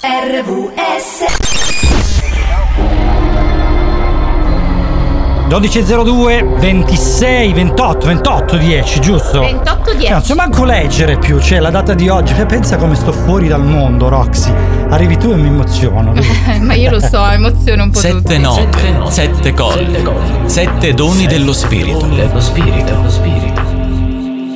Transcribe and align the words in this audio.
RVS 0.00 1.24
12.02, 5.48 6.58
26, 6.60 7.52
28, 7.52 8.06
28, 8.06 8.56
10, 8.58 9.00
giusto? 9.00 9.40
28 9.40 9.94
10. 9.94 10.06
Eh, 10.06 10.10
non 10.10 10.22
so 10.22 10.34
manco 10.36 10.64
leggere 10.64 11.18
più, 11.18 11.40
cioè 11.40 11.58
la 11.58 11.70
data 11.70 11.94
di 11.94 12.08
oggi. 12.08 12.32
Pensa 12.46 12.76
come 12.76 12.94
sto 12.94 13.12
fuori 13.12 13.48
dal 13.48 13.64
mondo, 13.64 14.08
Roxy. 14.08 14.52
Arrivi 14.90 15.16
tu 15.16 15.30
e 15.30 15.36
mi 15.36 15.48
emoziono. 15.48 16.12
Ma 16.60 16.74
io 16.74 16.90
lo 16.90 17.00
so, 17.00 17.26
emoziona 17.26 17.82
un 17.82 17.90
po' 17.90 17.98
Sette 17.98 18.22
tutti. 18.22 18.38
note, 18.38 19.10
sette 19.10 19.52
colli, 19.54 20.04
sette 20.46 20.94
doni 20.94 21.26
dello 21.26 21.52
spirito. 21.52 22.06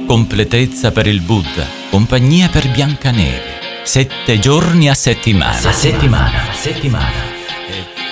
Completezza 0.06 0.92
per 0.92 1.06
il 1.06 1.20
Buddha, 1.20 1.64
compagnia 1.90 2.48
per 2.48 2.68
Biancaneve. 2.70 3.61
Sette 3.84 4.38
giorni 4.38 4.88
a 4.88 4.94
settimana. 4.94 5.68
A 5.68 5.72
settimana, 5.72 6.50
a 6.50 6.54
settimana. 6.54 7.30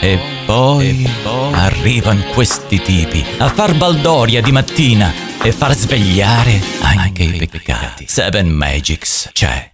E 0.00 0.18
poi, 0.44 1.08
arrivano 1.52 2.24
questi 2.34 2.82
tipi 2.82 3.24
a 3.38 3.48
far 3.48 3.76
baldoria 3.76 4.42
di 4.42 4.50
mattina 4.50 5.12
e 5.42 5.52
far 5.52 5.74
svegliare 5.74 6.60
anche 6.82 7.22
i 7.22 7.46
peccati. 7.48 8.04
Seven 8.08 8.48
Magics 8.48 9.30
c'è. 9.32 9.70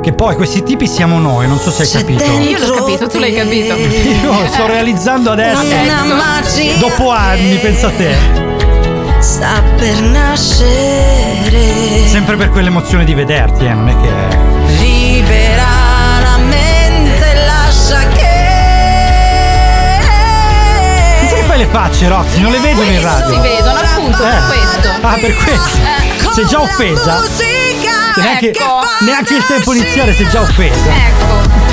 Che 0.00 0.12
poi 0.12 0.36
questi 0.36 0.62
tipi 0.62 0.86
siamo 0.86 1.18
noi, 1.18 1.48
non 1.48 1.58
so 1.58 1.72
se 1.72 1.82
hai 1.82 1.90
capito. 1.90 2.24
Io 2.24 2.58
l'ho 2.58 2.74
capito, 2.74 3.08
tu 3.08 3.18
l'hai 3.18 3.34
capito. 3.34 3.74
Io 3.74 4.46
sto 4.46 4.66
realizzando 4.66 5.32
adesso. 5.32 5.62
Una 5.62 6.04
magia 6.04 6.76
Dopo 6.76 7.10
anni, 7.10 7.56
pensa 7.56 7.88
a 7.88 7.90
te. 7.90 8.14
sta 9.18 9.60
per 9.76 10.00
nascere. 10.00 11.48
Sempre 12.06 12.36
per 12.36 12.50
quell'emozione 12.50 13.04
di 13.04 13.14
vederti, 13.14 13.64
eh, 13.64 13.74
non 13.74 13.88
è 13.88 14.00
che. 14.00 14.99
Libera 15.30 16.18
la 16.22 16.36
mente, 16.38 17.34
lascia 17.46 17.98
che. 18.08 19.98
Pensa 21.20 21.34
che 21.36 21.42
fai 21.44 21.58
le 21.58 21.66
facce, 21.66 22.08
Roxy, 22.08 22.40
non 22.40 22.50
le 22.50 22.58
vedo 22.58 22.82
in 22.82 22.96
Si 22.96 23.02
radio. 23.04 23.40
vedono 23.40 23.78
appunto 23.78 24.18
per 24.18 24.34
Eh. 24.34 24.46
questo. 24.48 24.88
Ah, 25.06 25.14
per 25.20 25.34
questo. 25.36 26.32
Sei 26.32 26.46
già 26.46 26.60
offesa? 26.60 27.18
Musica 27.20 27.98
Neanche, 28.16 28.48
Ecco. 28.50 28.80
neanche 29.00 29.34
il 29.36 29.44
tempo 29.46 29.72
iniziale 29.72 30.12
sei 30.14 30.28
già 30.28 30.40
offesa. 30.40 30.90
Ecco. 30.90 31.69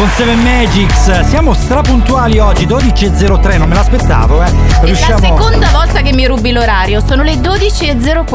Con 0.00 0.08
Seven 0.16 0.40
Magics. 0.40 1.28
Siamo 1.28 1.52
strapuntuali 1.52 2.38
oggi, 2.38 2.66
12.03, 2.66 3.58
non 3.58 3.68
me 3.68 3.74
l'aspettavo, 3.74 4.42
eh. 4.42 4.46
È 4.46 4.50
la 4.50 4.84
Riusciamo. 4.84 5.18
seconda 5.18 5.68
volta 5.72 6.00
che 6.00 6.14
mi 6.14 6.24
rubi 6.26 6.52
l'orario, 6.52 7.02
sono 7.06 7.22
le 7.22 7.34
12.04. 7.34 8.28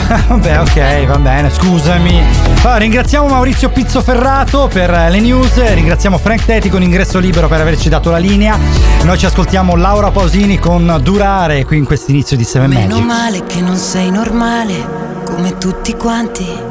Vabbè, 0.28 0.60
ok, 0.60 1.04
va 1.04 1.18
bene, 1.18 1.50
scusami. 1.50 2.22
Allora, 2.62 2.78
ringraziamo 2.78 3.26
Maurizio 3.26 3.68
Pizzoferrato 3.68 4.70
per 4.72 4.88
eh, 4.88 5.10
le 5.10 5.20
news, 5.20 5.62
ringraziamo 5.74 6.16
Frank 6.16 6.42
Teti 6.46 6.70
con 6.70 6.80
ingresso 6.80 7.18
libero 7.18 7.48
per 7.48 7.60
averci 7.60 7.90
dato 7.90 8.10
la 8.10 8.16
linea. 8.16 8.58
Noi 9.02 9.18
ci 9.18 9.26
ascoltiamo 9.26 9.76
Laura 9.76 10.10
Pausini 10.10 10.58
con 10.58 11.00
Durare 11.02 11.66
qui 11.66 11.76
in 11.76 11.84
questo 11.84 12.12
inizio 12.12 12.38
di 12.38 12.44
Seven 12.44 12.70
Meno 12.70 12.94
Magic. 12.98 13.04
male 13.04 13.44
che 13.44 13.60
non 13.60 13.76
sei 13.76 14.10
normale 14.10 15.22
come 15.26 15.58
tutti 15.58 15.94
quanti. 15.96 16.69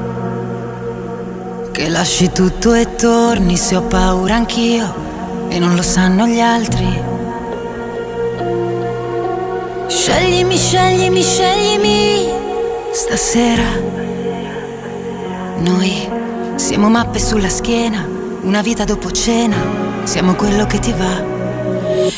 Che 1.80 1.88
lasci 1.88 2.30
tutto 2.34 2.74
e 2.74 2.96
torni 2.96 3.56
se 3.56 3.78
ho 3.78 3.84
paura 3.84 4.36
anch'io 4.36 5.48
e 5.48 5.60
non 5.60 5.76
lo 5.76 5.82
sanno 5.82 6.28
gli 6.28 6.42
altri. 6.42 6.86
Sceglimi, 9.88 10.58
sceglimi, 10.58 11.23
sceglimi 11.23 12.28
stasera. 12.92 13.64
Noi 15.60 16.10
siamo 16.56 16.89
mappe 16.89 17.18
sulla 17.18 17.48
schiena, 17.48 18.06
una 18.42 18.62
vita 18.62 18.84
dopo 18.84 19.10
cena, 19.12 19.56
siamo 20.04 20.36
quello 20.36 20.66
che 20.66 20.80
ti 20.80 20.92
va. 20.92 21.29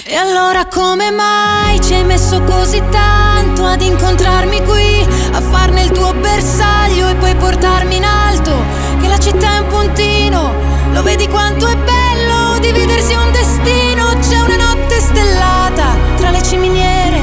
E 0.03 0.15
allora 0.15 0.67
come 0.67 1.11
mai 1.11 1.81
ci 1.81 1.93
hai 1.93 2.05
messo 2.05 2.41
così 2.43 2.81
tanto 2.89 3.65
ad 3.65 3.81
incontrarmi 3.81 4.63
qui, 4.63 5.05
a 5.33 5.41
farne 5.41 5.81
il 5.81 5.91
tuo 5.91 6.13
bersaglio 6.13 7.09
e 7.09 7.15
poi 7.15 7.35
portarmi 7.35 7.97
in 7.97 8.05
alto? 8.05 8.53
Che 9.01 9.07
la 9.07 9.19
città 9.19 9.55
è 9.55 9.59
un 9.59 9.67
puntino, 9.67 10.53
lo 10.93 11.03
vedi 11.03 11.27
quanto 11.27 11.67
è 11.67 11.75
bello 11.75 12.57
dividersi 12.59 13.13
un 13.15 13.31
destino. 13.31 14.17
C'è 14.19 14.39
una 14.39 14.55
notte 14.55 14.99
stellata 15.01 15.95
tra 16.15 16.29
le 16.29 16.41
ciminiere, 16.41 17.19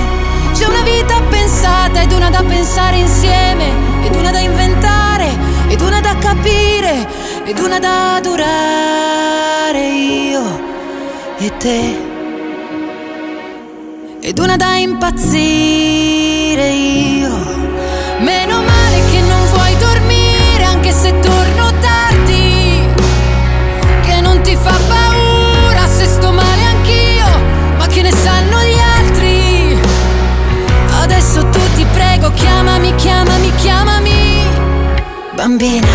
c'è 0.53 0.67
una 0.67 0.83
vita 0.83 1.23
pensata 1.31 2.03
ed 2.03 2.13
una 2.13 2.29
da 2.29 2.43
pensare 2.43 2.99
insieme, 2.99 4.05
ed 4.05 4.15
una 4.15 4.31
da 4.31 4.41
inventare, 4.41 5.35
ed 5.69 5.81
una 5.81 6.01
da 6.01 6.17
capire, 6.19 7.09
ed 7.45 7.59
una 7.59 7.79
da 7.79 8.21
durare 8.21 9.89
io 9.89 10.67
e 11.39 11.57
te 11.57 12.08
ed 14.29 14.39
una 14.41 14.57
da 14.57 14.77
impazzire 14.77 16.69
io. 16.69 17.31
Meno 18.19 18.61
male 18.61 19.01
che 19.11 19.21
non 19.23 19.43
vuoi 19.55 19.75
dormire 19.79 20.65
anche 20.65 20.93
se 20.93 21.19
torno 21.19 21.73
tardi, 21.81 22.87
che 24.03 24.21
non 24.21 24.43
ti 24.43 24.55
fa 24.55 24.77
paura 24.87 25.87
se 25.87 26.05
sto 26.05 26.31
male 26.31 26.63
anch'io, 26.63 27.27
ma 27.79 27.87
che 27.87 28.03
ne 28.03 28.11
sanno 28.13 28.59
gli 28.59 28.79
altri. 28.99 29.81
Adesso 31.01 31.49
tu 31.49 31.61
ti 31.75 31.87
prego, 31.91 32.31
chiamami, 32.33 32.95
chiamami, 32.97 33.51
chiamami, 33.57 34.43
bambina. 35.37 35.87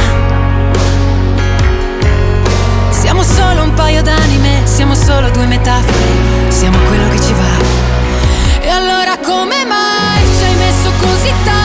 Siamo 2.89 3.21
solo 3.21 3.61
un 3.61 3.73
paio 3.75 4.01
d'anime, 4.01 4.61
siamo 4.63 4.95
solo 4.95 5.29
due 5.29 5.45
metafore, 5.45 6.49
siamo 6.49 6.79
quello 6.87 7.09
che 7.09 7.21
ci 7.21 7.33
va. 7.33 7.82
Messo 11.23 11.62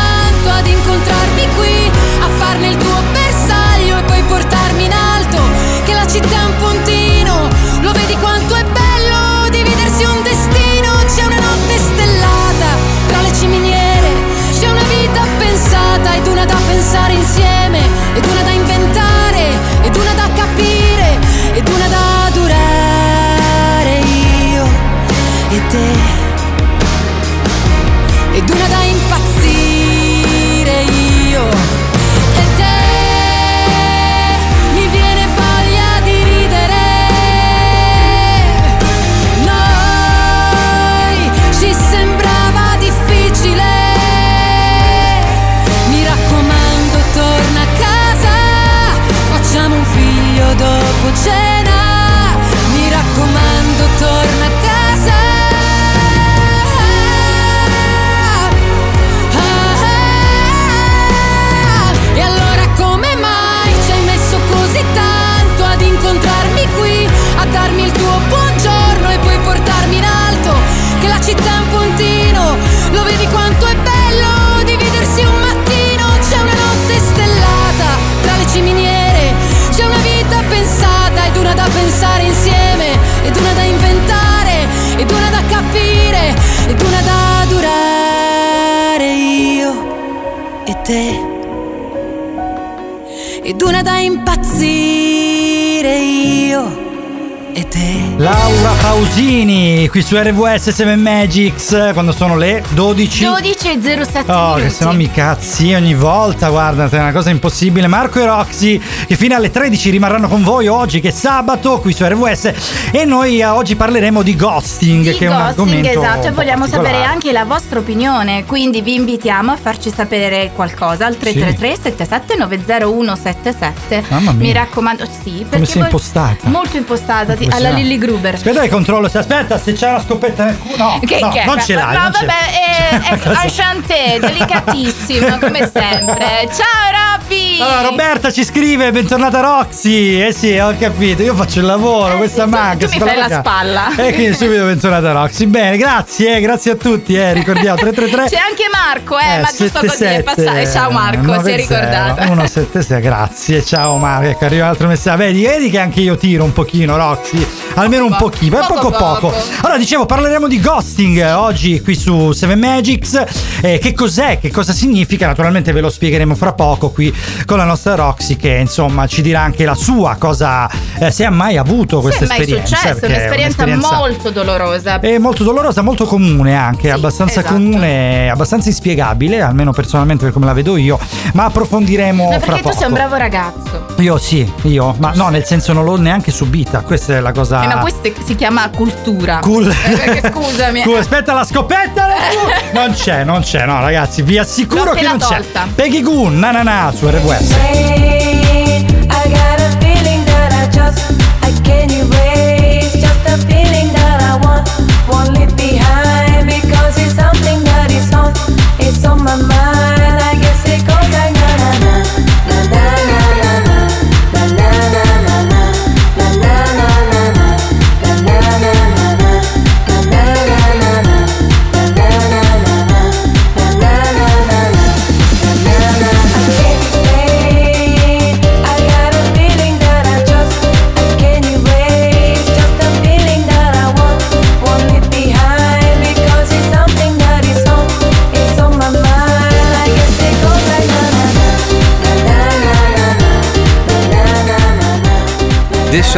qui 99.98 100.02
su 100.02 100.16
RWS 100.16 100.70
7 100.70 100.94
Magics 100.96 101.90
quando 101.92 102.12
sono 102.12 102.36
le 102.36 102.62
12. 102.70 103.24
12 103.24 103.68
e 103.68 104.04
07 104.04 104.30
Oh, 104.30 104.46
minuti. 104.54 104.62
che 104.62 104.70
se 104.70 104.84
no 104.84 104.92
mi 104.92 105.10
cazzi 105.10 105.74
ogni 105.74 105.94
volta, 105.94 106.48
guarda, 106.50 106.88
è 106.88 106.98
una 107.00 107.10
cosa 107.12 107.30
impossibile. 107.30 107.86
Marco 107.88 108.20
e 108.20 108.24
Roxy 108.26 108.80
che 109.06 109.16
fino 109.16 109.34
alle 109.34 109.50
13 109.50 109.90
rimarranno 109.90 110.28
con 110.28 110.42
voi 110.44 110.68
oggi 110.68 111.00
che 111.00 111.08
è 111.08 111.10
sabato 111.10 111.80
qui 111.80 111.92
su 111.92 112.04
RWS 112.04 112.52
e 112.92 113.04
noi 113.04 113.40
eh, 113.40 113.46
oggi 113.46 113.74
parleremo 113.74 114.22
di 114.22 114.36
ghosting 114.36 115.02
Di 115.10 115.16
che 115.16 115.24
è 115.26 115.28
un 115.28 115.34
ghosting, 115.36 115.68
argomento 115.68 115.88
esatto, 116.00 116.26
e 116.26 116.28
un 116.28 116.34
po' 116.34 116.40
vogliamo 116.42 116.66
sapere 116.66 117.02
anche 117.02 117.32
la 117.32 117.44
vostra 117.44 117.78
opinione, 117.80 118.44
quindi 118.44 118.82
vi 118.82 118.94
invitiamo 118.94 119.50
a 119.52 119.56
farci 119.56 119.92
sapere 119.92 120.52
qualcosa 120.54 121.06
al 121.06 121.16
333 121.16 121.76
77 121.82 122.36
901 122.36 123.16
77. 123.16 124.04
Mamma 124.08 124.32
mia. 124.32 124.46
Mi 124.46 124.52
raccomando, 124.52 125.04
sì, 125.22 125.44
perché 125.48 125.64
sei 125.66 125.74
voi- 125.76 125.84
impostata? 125.86 126.48
Molto 126.48 126.76
impostata, 126.76 127.36
sì, 127.36 127.44
Come 127.44 127.54
alla? 127.56 127.70
Lilly 127.70 127.98
Gruber. 127.98 128.34
Aspetta 128.34 128.60
che 128.60 128.68
controllo, 128.68 129.10
aspetta 129.12 129.58
se 129.58 129.72
c'è 129.72 129.86
una 129.90 130.00
scoppetta 130.00 130.44
nel 130.44 130.58
culo. 130.58 130.76
No, 130.76 131.00
Che, 131.04 131.18
no 131.20 131.28
che- 131.30 131.44
non 131.44 131.60
ce 131.60 131.74
l'hai. 131.74 131.94
No, 131.96 132.02
non 132.02 132.10
vabbè, 132.12 132.34
è, 132.52 132.98
è 133.00 133.44
enchanté, 133.44 134.18
delicatissimo, 134.20 135.38
come 135.38 135.70
sempre. 135.72 136.48
Ciao 136.52 137.16
Robby! 137.18 137.60
Allora, 137.60 137.82
Roberta 137.88 138.30
ci 138.32 138.44
scrive, 138.44 138.90
bentornata 138.92 139.40
Roxy. 139.40 140.20
Eh 140.22 140.32
sì, 140.32 140.56
ho 140.58 140.74
capito, 140.78 141.22
io 141.22 141.34
faccio 141.34 141.58
il 141.60 141.66
lavoro, 141.66 142.14
Eh 142.14 142.16
questa 142.18 142.44
sì, 142.44 142.50
tu- 142.50 142.56
manca. 142.56 142.76
tu 142.76 142.84
mi 142.86 142.90
si 142.92 142.98
fai 142.98 143.08
fa 143.16 143.28
la 143.28 143.38
spalla. 143.40 143.94
E 143.96 144.14
quindi 144.14 144.34
subito 144.34 144.64
bentornata 144.64 145.12
Roxy. 145.12 145.46
Bene, 145.46 145.76
grazie, 145.76 146.36
eh, 146.36 146.40
grazie 146.40 146.72
a 146.72 146.76
tutti, 146.76 147.14
eh, 147.14 147.32
ricordiamo 147.32 147.76
333. 147.76 148.28
C'è 148.28 148.42
anche 148.42 148.64
Marco, 148.72 149.18
eh, 149.18 149.40
ma 149.40 149.48
giusto 149.48 149.80
così 149.80 150.04
è 150.04 150.22
77, 150.22 150.22
passare. 150.22 150.66
Ciao 150.70 150.90
Marco, 150.90 151.42
si 151.42 151.50
è 151.50 151.56
ricordata. 151.56 152.26
176, 152.26 153.00
grazie. 153.00 153.64
Ciao 153.64 153.96
Marco, 153.96 154.28
ecco, 154.28 154.44
arriva 154.44 154.64
un 154.64 154.70
altro 154.70 154.86
messaggio. 154.88 155.16
Vedi, 155.18 155.42
vedi 155.42 155.70
che 155.70 155.78
anche 155.80 156.00
io 156.00 156.16
tiro 156.16 156.44
un 156.44 156.52
pochino, 156.52 156.96
Roxy. 156.96 157.46
Almeno 157.74 158.04
un 158.04 158.10
Poco, 158.10 158.30
pochino, 158.30 158.56
eh, 158.60 158.66
poco 158.66 158.90
poco, 158.90 158.96
poco. 158.98 159.18
poco. 159.30 159.42
Allora, 159.62 159.77
dicevo, 159.78 160.06
parleremo 160.06 160.48
di 160.48 160.60
ghosting 160.60 161.18
eh, 161.18 161.32
oggi 161.32 161.80
qui 161.80 161.94
su 161.94 162.32
7 162.32 162.54
Magics. 162.56 163.24
Eh, 163.60 163.78
che 163.78 163.92
cos'è? 163.94 164.38
Che 164.40 164.50
cosa 164.50 164.72
significa? 164.72 165.26
Naturalmente 165.26 165.72
ve 165.72 165.80
lo 165.80 165.90
spiegheremo 165.90 166.34
fra 166.34 166.52
poco 166.52 166.90
qui 166.90 167.14
con 167.46 167.58
la 167.58 167.64
nostra 167.64 167.94
Roxy 167.94 168.36
che 168.36 168.50
insomma 168.56 169.06
ci 169.06 169.22
dirà 169.22 169.40
anche 169.40 169.64
la 169.64 169.74
sua 169.74 170.16
cosa, 170.18 170.68
eh, 170.98 171.10
se 171.10 171.24
ha 171.24 171.30
mai 171.30 171.56
avuto 171.56 172.00
questa 172.00 172.26
ma 172.26 172.34
è 172.34 172.40
esperienza. 172.40 172.76
successo, 172.76 172.96
è 172.96 173.00
perché 173.00 173.14
un'esperienza, 173.16 173.66
molto 173.98 174.30
dolorosa. 174.30 175.00
è 175.00 175.18
molto 175.18 175.44
dolorosa, 175.44 175.82
molto 175.82 176.04
comune 176.06 176.54
anche, 176.56 176.88
Sì, 176.88 176.90
abbastanza 176.90 177.40
esatto. 177.40 177.54
comune, 177.54 178.30
abbastanza 178.30 178.68
inspiegabile, 178.68 179.40
almeno 179.40 179.72
personalmente 179.72 180.24
per 180.24 180.32
come 180.32 180.46
la 180.46 180.52
vedo 180.52 180.76
io, 180.76 180.98
ma 181.34 181.44
approfondiremo 181.44 182.24
No, 182.24 182.30
fra 182.30 182.38
perché 182.38 182.56
tu 182.62 182.68
poco. 182.68 182.76
sei 182.76 182.86
un 182.86 182.92
bravo 182.94 183.16
ragazzo. 183.16 183.86
Io 183.98 184.16
sì, 184.18 184.50
io, 184.62 184.94
ma 184.98 185.12
no, 185.14 185.28
nel 185.28 185.44
senso 185.44 185.72
non 185.72 185.84
l'ho 185.84 185.96
neanche 185.96 186.30
subita, 186.30 186.80
questa 186.80 187.16
è 187.16 187.20
la 187.20 187.32
cosa... 187.32 187.62
Eh, 187.62 187.66
ma 187.66 187.78
questa 187.78 188.08
si 188.24 188.34
chiama 188.34 188.68
cultura. 188.70 189.38
Eh, 189.70 189.96
perché 189.96 190.32
scusami. 190.32 190.82
Cool, 190.82 190.98
aspetta 190.98 191.32
la 191.32 191.44
scoppetta! 191.44 192.06
non 192.72 192.92
c'è, 192.92 193.24
non 193.24 193.42
c'è, 193.42 193.64
no 193.66 193.80
ragazzi, 193.80 194.22
vi 194.22 194.38
assicuro 194.38 194.92
che 194.92 195.02
non 195.02 195.18
c'è. 195.18 195.40
Peggy 195.74 196.02
Goo, 196.02 196.28
na 196.28 196.50
na 196.50 196.62
na, 196.62 196.92
su 196.94 197.08
RWS. 197.08 197.50
I 197.50 199.30
got 199.30 199.60
a 199.60 199.70
feeling 199.80 200.24
that 200.24 200.52
I 200.52 200.68
just 200.70 201.12
I 201.42 201.52
can't 201.62 201.90
erase. 201.92 202.92
Just 202.98 203.26
a 203.26 203.36
feeling 203.46 203.92
that 203.92 204.22
I 204.22 204.38
want, 204.44 204.68
won't 205.08 205.36
leave 205.36 205.54
behind 205.56 206.46
because 206.46 206.96
it's 206.98 207.14
something 207.14 207.62
that 207.64 207.90
is 207.90 208.12
on, 208.12 208.32
it's 208.78 209.04
on 209.04 209.22
my 209.22 209.36
mind. 209.36 209.47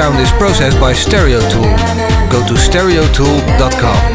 Sound 0.00 0.18
is 0.18 0.32
processed 0.32 0.80
by 0.80 0.94
Stereo 0.94 1.40
Tool. 1.50 1.76
Go 2.30 2.40
to 2.46 2.54
stereotool.com. 2.54 4.09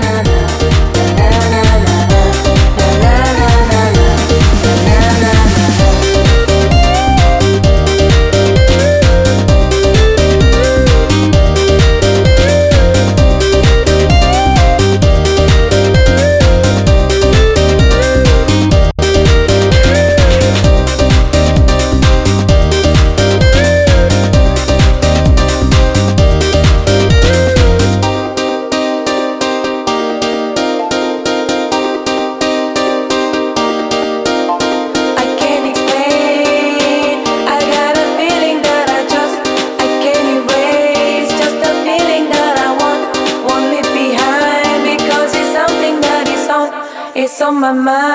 my 47.65 47.73
mind. 47.73 48.14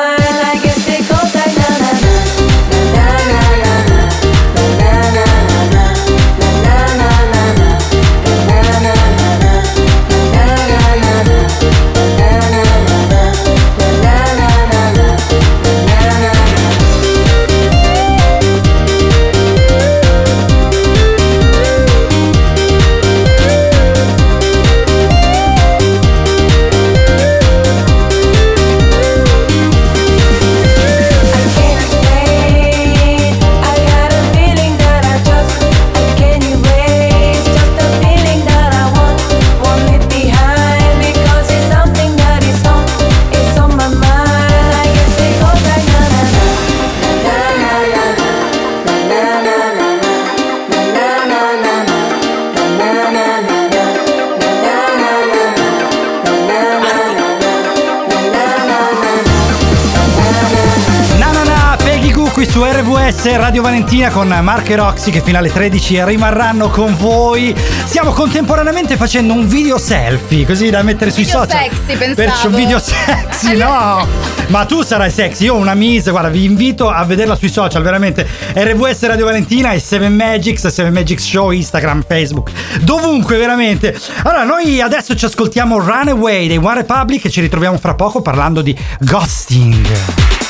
RWS 63.22 63.36
Radio 63.36 63.60
Valentina 63.60 64.08
con 64.08 64.28
Marco 64.28 64.72
e 64.72 64.76
Roxy 64.76 65.10
che 65.10 65.20
fino 65.20 65.36
alle 65.36 65.52
13 65.52 66.04
rimarranno 66.04 66.70
con 66.70 66.96
voi. 66.96 67.54
Stiamo 67.84 68.12
contemporaneamente 68.12 68.96
facendo 68.96 69.34
un 69.34 69.46
video 69.46 69.76
selfie 69.76 70.46
così 70.46 70.70
da 70.70 70.82
mettere 70.82 71.10
sui 71.10 71.24
Video 71.24 71.40
social. 71.40 71.64
sexy, 71.64 71.96
Per 71.98 72.14
pensavo. 72.14 72.48
un 72.48 72.54
video 72.54 72.78
sexy, 72.78 73.56
no! 73.58 74.06
Ma 74.48 74.64
tu 74.64 74.82
sarai 74.82 75.10
sexy, 75.10 75.44
io 75.44 75.54
ho 75.54 75.58
una 75.58 75.74
mise, 75.74 76.10
guarda, 76.10 76.30
vi 76.30 76.44
invito 76.44 76.88
a 76.88 77.04
vederla 77.04 77.34
sui 77.36 77.50
social, 77.50 77.82
veramente. 77.82 78.26
RWS 78.54 79.06
Radio 79.06 79.26
Valentina 79.26 79.72
e 79.72 79.80
7 79.80 80.08
Magics, 80.08 80.66
7 80.68 80.88
Magics 80.88 81.26
Show, 81.26 81.50
Instagram, 81.50 82.02
Facebook, 82.06 82.50
dovunque, 82.80 83.36
veramente. 83.36 83.94
Allora, 84.22 84.44
noi 84.44 84.80
adesso 84.80 85.14
ci 85.14 85.26
ascoltiamo 85.26 85.78
Runaway 85.78 86.48
dei 86.48 86.56
One 86.56 86.74
Republic 86.76 87.26
e 87.26 87.30
ci 87.30 87.42
ritroviamo 87.42 87.76
fra 87.76 87.94
poco 87.94 88.22
parlando 88.22 88.62
di 88.62 88.74
ghosting. 89.00 89.86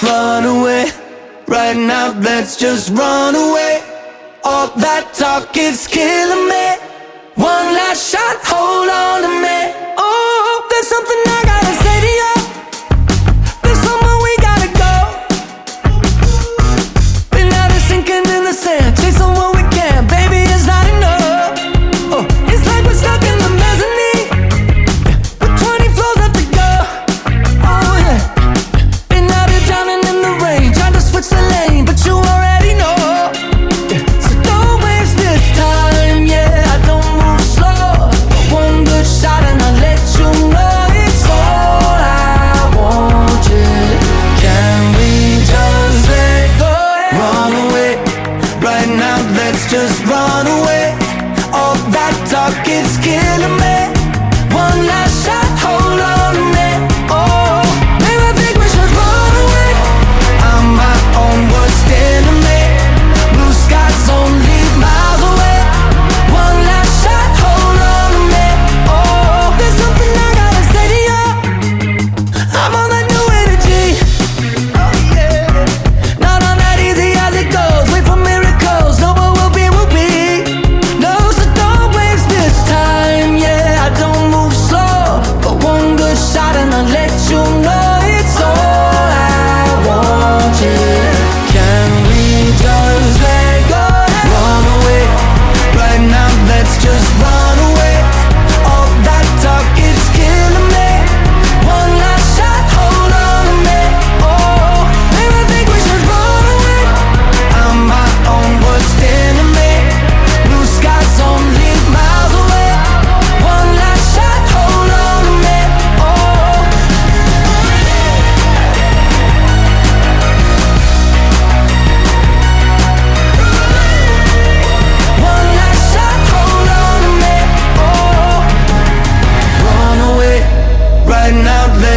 run 0.03 0.45
away. 0.45 1.09
Right 1.51 1.77
now, 1.77 2.17
let's 2.21 2.57
just 2.57 2.91
run 2.91 3.35
away. 3.35 3.83
All 4.45 4.69
that 4.77 5.13
talk 5.13 5.57
is 5.57 5.85
killing 5.89 6.47
me. 6.47 6.79
One 7.35 7.75
last 7.75 8.09
shot, 8.09 8.39
hold 8.47 8.89
on 8.89 9.23
to 9.23 9.29
me. 9.43 9.75
Oh, 9.99 10.67
there's 10.71 10.87
something 10.87 11.30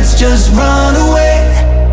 Let's 0.03 0.19
just 0.19 0.53
run 0.53 0.97
away. 0.97 1.39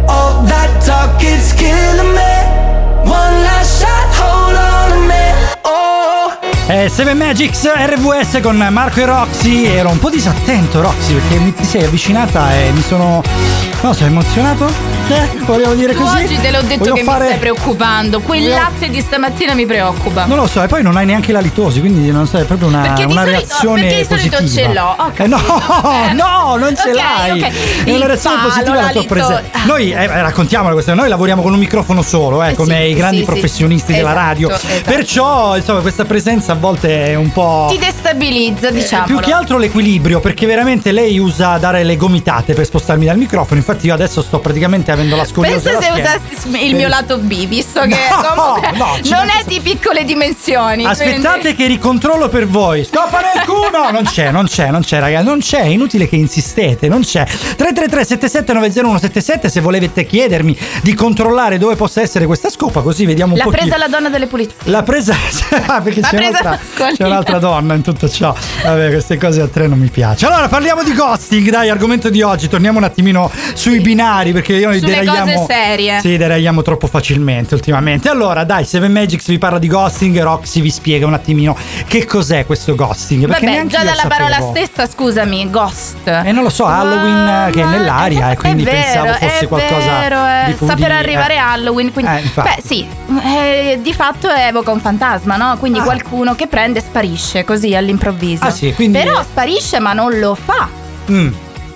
All 0.08 0.42
that 0.46 0.82
talk 0.84 1.22
is 1.22 1.52
killing 1.52 2.12
me. 2.12 3.08
One 3.08 3.40
last 3.44 3.80
shot, 3.80 4.10
hold 4.18 4.56
on 4.56 4.90
to 4.90 4.98
me. 5.06 5.32
Oh. 5.62 6.36
Eh, 6.66 6.88
Seven 6.88 7.16
Magics 7.16 7.72
RVS 7.72 8.40
con 8.42 8.56
Marco 8.56 8.98
e 8.98 9.04
Roxy. 9.04 9.64
Ero 9.64 9.90
un 9.90 10.00
po' 10.00 10.10
disattento, 10.10 10.80
Roxy, 10.80 11.12
perché 11.12 11.38
mi 11.38 11.54
ti 11.54 11.62
sei 11.62 11.84
avvicinata 11.84 12.52
e 12.52 12.72
mi 12.72 12.82
sono. 12.82 13.69
No, 13.82 13.94
sei 13.94 14.08
emozionato? 14.08 14.66
Eh, 15.08 15.38
volevo 15.46 15.72
dire 15.72 15.94
Tu 15.94 16.00
così. 16.02 16.22
oggi 16.24 16.38
te 16.38 16.50
l'ho 16.50 16.60
detto 16.60 16.78
Voglio 16.80 16.94
che 16.94 17.02
fare- 17.02 17.20
mi 17.22 17.26
stai 17.28 17.38
preoccupando. 17.40 18.20
Quel 18.20 18.42
Voglio- 18.42 18.54
latte 18.54 18.90
di 18.90 19.00
stamattina 19.00 19.54
mi 19.54 19.64
preoccupa. 19.64 20.26
Non 20.26 20.36
lo 20.36 20.46
so, 20.46 20.62
e 20.62 20.66
poi 20.66 20.82
non 20.82 20.96
hai 20.98 21.06
neanche 21.06 21.32
la 21.32 21.40
litosi, 21.40 21.80
quindi 21.80 22.10
non 22.12 22.26
so, 22.26 22.36
è 22.38 22.44
proprio 22.44 22.68
una, 22.68 22.82
Perché 22.82 23.04
una 23.04 23.22
solito- 23.22 23.30
reazione 23.38 23.80
perché 23.80 23.96
di 23.96 24.04
solito 24.04 24.36
positiva. 24.36 24.68
ce 24.68 24.72
l'ho, 24.74 24.94
ho 24.98 25.12
Eh, 25.16 25.26
no, 25.26 25.38
no, 26.12 26.56
non 26.56 26.76
ce 26.76 26.90
Ok, 26.90 26.94
l'hai. 26.94 27.40
ok. 27.42 27.84
È 27.84 27.90
una 27.94 28.06
reazione 28.06 28.36
palo, 28.36 28.48
positiva 28.48 28.80
la 28.82 28.90
tua 28.90 29.04
presenza. 29.04 29.42
Noi 29.64 29.90
eh, 29.92 30.06
raccontiamolo 30.06 30.74
questa, 30.74 30.94
noi 30.94 31.08
lavoriamo 31.08 31.40
con 31.42 31.52
un 31.54 31.58
microfono 31.58 32.02
solo, 32.02 32.42
eh, 32.44 32.50
Eh 32.50 32.54
come 32.54 32.76
sì, 32.82 32.90
i 32.90 32.94
grandi 32.94 33.16
sì, 33.16 33.22
sì. 33.24 33.30
professionisti 33.30 33.92
della 33.94 34.10
Esatto, 34.10 34.26
radio. 34.26 34.50
esatto. 34.50 34.90
Perciò, 34.90 35.56
insomma, 35.56 35.80
questa 35.80 36.04
presenza 36.04 36.52
a 36.52 36.56
volte 36.56 37.06
è 37.06 37.14
un 37.14 37.32
po' 37.32 37.66
Ti 37.70 37.78
destabilizza, 37.78 38.70
diciamo. 38.70 39.04
Eh, 39.04 39.06
Più 39.06 39.18
che 39.20 39.32
altro 39.32 39.56
l'equilibrio, 39.58 40.20
perché 40.20 40.44
veramente 40.46 40.92
lei 40.92 41.18
usa 41.18 41.56
dare 41.56 41.82
le 41.82 41.96
gomitate 41.96 42.52
per 42.52 42.66
spostarmi 42.66 43.06
dal 43.06 43.16
microfono. 43.16 43.58
Infatti, 43.70 43.86
io 43.86 43.94
adesso 43.94 44.20
sto 44.22 44.40
praticamente 44.40 44.90
avendo 44.90 45.14
la. 45.14 45.24
Pensa 45.32 45.70
alla 45.70 45.80
se 45.80 45.90
usassi 45.90 46.64
il 46.66 46.74
mio 46.74 46.88
lato 46.88 47.18
B, 47.18 47.46
visto 47.46 47.80
che 47.82 47.88
No, 48.10 48.34
comunque 48.34 48.70
no, 48.76 48.98
non 49.04 49.28
è 49.28 49.44
di 49.46 49.60
piccole 49.60 50.04
dimensioni. 50.04 50.84
Aspettate 50.84 51.40
quindi- 51.40 51.56
che 51.56 51.66
ricontrollo 51.66 52.28
per 52.28 52.48
voi. 52.48 52.84
Scopa 52.84 53.20
nel 53.20 53.44
culo! 53.44 53.90
Non 53.92 54.04
c'è, 54.04 54.30
non 54.32 54.46
c'è, 54.46 54.70
non 54.70 54.82
c'è, 54.82 54.98
ragazzi. 54.98 55.24
Non 55.24 55.38
c'è, 55.38 55.60
è 55.62 55.66
inutile 55.66 56.08
che 56.08 56.16
insistete, 56.16 56.88
non 56.88 57.02
c'è. 57.02 57.24
333 57.24 58.04
7790 58.04 59.48
se 59.48 59.60
volete 59.60 60.04
chiedermi 60.04 60.56
di 60.82 60.94
controllare 60.94 61.58
dove 61.58 61.76
possa 61.76 62.00
essere 62.00 62.26
questa 62.26 62.50
scopa, 62.50 62.80
così 62.80 63.04
vediamo 63.06 63.32
un 63.32 63.38
L'ha 63.38 63.44
po'. 63.44 63.50
presa 63.50 63.76
la 63.76 63.88
donna 63.88 64.08
delle 64.08 64.26
pulizie. 64.26 64.54
L'ha 64.64 64.82
presa 64.82 65.14
Ah, 65.66 65.80
perché 65.80 66.00
L'ha 66.00 66.08
c'è 66.08 66.16
presa 66.16 66.38
un'altra, 66.40 66.90
c'è 66.92 67.04
un'altra 67.04 67.38
donna 67.38 67.74
in 67.74 67.82
tutto 67.82 68.08
ciò. 68.08 68.34
Vabbè, 68.64 68.90
queste 68.90 69.16
cose 69.16 69.40
a 69.40 69.46
tre 69.46 69.68
non 69.68 69.78
mi 69.78 69.88
piacciono. 69.88 70.32
Allora, 70.32 70.48
parliamo 70.48 70.82
di 70.82 70.92
ghosting, 70.94 71.48
dai, 71.50 71.68
argomento 71.68 72.10
di 72.10 72.22
oggi. 72.22 72.48
Torniamo 72.48 72.78
un 72.78 72.84
attimino 72.84 73.30
sui 73.60 73.80
binari 73.80 74.32
perché 74.32 74.54
io 74.54 74.72
Sulle 74.72 74.86
deragliamo 74.90 75.32
cose 75.34 75.44
serie. 75.52 76.00
Sì, 76.00 76.16
deragliamo 76.16 76.62
troppo 76.62 76.86
facilmente 76.86 77.54
ultimamente. 77.54 78.08
Allora, 78.08 78.44
dai, 78.44 78.64
Seven 78.64 78.90
Magics 78.90 79.26
vi 79.28 79.36
parla 79.36 79.58
di 79.58 79.66
ghosting, 79.68 80.18
Roxy 80.22 80.62
vi 80.62 80.70
spiega 80.70 81.06
un 81.06 81.12
attimino 81.12 81.54
che 81.86 82.06
cos'è 82.06 82.46
questo 82.46 82.74
ghosting. 82.74 83.26
Perché 83.26 83.44
Vabbè, 83.44 83.66
già 83.66 83.84
dalla 83.84 84.04
parola 84.08 84.40
stessa, 84.40 84.86
scusami, 84.86 85.50
ghost. 85.50 86.06
Eh, 86.08 86.32
non 86.32 86.42
lo 86.42 86.48
so, 86.48 86.64
Halloween 86.64 87.28
Ah, 87.28 87.50
che 87.50 87.60
è 87.60 87.64
ma- 87.64 87.70
nell'aria 87.70 88.30
e 88.30 88.36
quindi 88.36 88.64
vero, 88.64 88.76
pensavo 88.80 89.12
fosse 89.12 89.46
qualcosa 89.46 89.98
vero, 90.00 90.26
eh. 90.26 90.44
di 90.46 90.52
Sta 90.64 90.74
per 90.76 90.92
arrivare 90.92 91.34
eh. 91.34 91.38
Halloween, 91.38 91.92
quindi 91.92 92.12
Eh, 92.12 92.20
infatti. 92.20 92.48
beh, 92.56 92.62
sì, 92.66 92.86
eh, 93.22 93.78
di 93.82 93.92
fatto 93.92 94.28
evoca 94.30 94.70
un 94.70 94.80
fantasma, 94.80 95.36
no? 95.36 95.56
Quindi 95.58 95.80
Ah. 95.80 95.82
qualcuno 95.82 96.34
che 96.34 96.46
prende 96.46 96.78
e 96.78 96.82
sparisce 96.82 97.44
così 97.44 97.74
all'improvviso. 97.74 98.44
Ah, 98.44 98.50
sì, 98.50 98.72
quindi- 98.72 98.98
Però 98.98 99.22
sparisce, 99.22 99.78
ma 99.80 99.92
non 99.92 100.18
lo 100.18 100.34
fa. 100.34 100.66
Mm, 101.10 101.28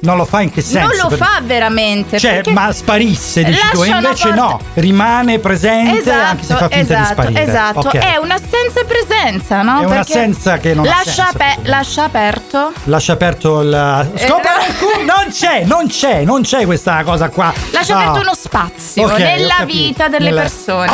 non 0.04 0.16
lo 0.16 0.24
fa 0.24 0.40
in 0.40 0.50
che 0.50 0.60
senso? 0.62 0.86
non 0.88 0.96
lo 0.96 1.08
Per- 1.08 1.18
fa 1.18 1.40
veramente. 1.42 2.18
Cioè, 2.18 2.42
ma 2.50 2.72
sparisse, 2.72 3.42
dici 3.44 3.60
tu, 3.72 3.82
e 3.82 3.88
invece 3.88 4.28
porta- 4.28 4.34
no, 4.42 4.60
rimane 4.74 5.38
presente 5.38 5.98
Esatto, 6.00 6.20
anche 6.30 6.44
se 6.44 6.54
fa 6.54 6.68
finta 6.68 6.78
esatto, 6.94 6.98
di 7.00 7.06
sparire. 7.32 7.42
Esatto, 7.42 7.78
Ok. 7.80 7.96
è 7.96 8.16
un'assenza 8.16 8.80
e 8.80 8.84
presenza, 8.84 9.62
no? 9.62 9.72
È 9.80 9.86
Perché 9.86 9.92
un'assenza 9.94 10.58
che 10.58 10.74
non 10.74 10.86
ha 10.86 10.88
lascia, 10.90 11.04
senso, 11.04 11.22
ape- 11.22 11.58
lascia 11.62 12.04
aperto. 12.04 12.72
Lascia 12.84 13.12
aperto 13.12 13.60
il. 13.60 14.10
Scopa 14.16 14.66
Eh, 14.66 14.74
culo! 14.78 15.04
Non 15.04 15.26
c'è, 15.30 15.64
non 15.64 15.86
c'è, 15.88 16.24
non 16.24 16.42
c'è 16.42 16.64
questa 16.64 17.02
cosa 17.04 17.28
qua. 17.28 17.52
Lascia 17.70 17.96
Ah. 17.96 18.00
aperto 18.02 18.20
uno 18.20 18.34
spazio 18.34 19.04
Ok, 19.04 19.12
ho 19.12 19.16
nella 19.16 19.64
vita 19.64 20.08
delle 20.08 20.26
Nella- 20.30 20.40
persone. 20.42 20.90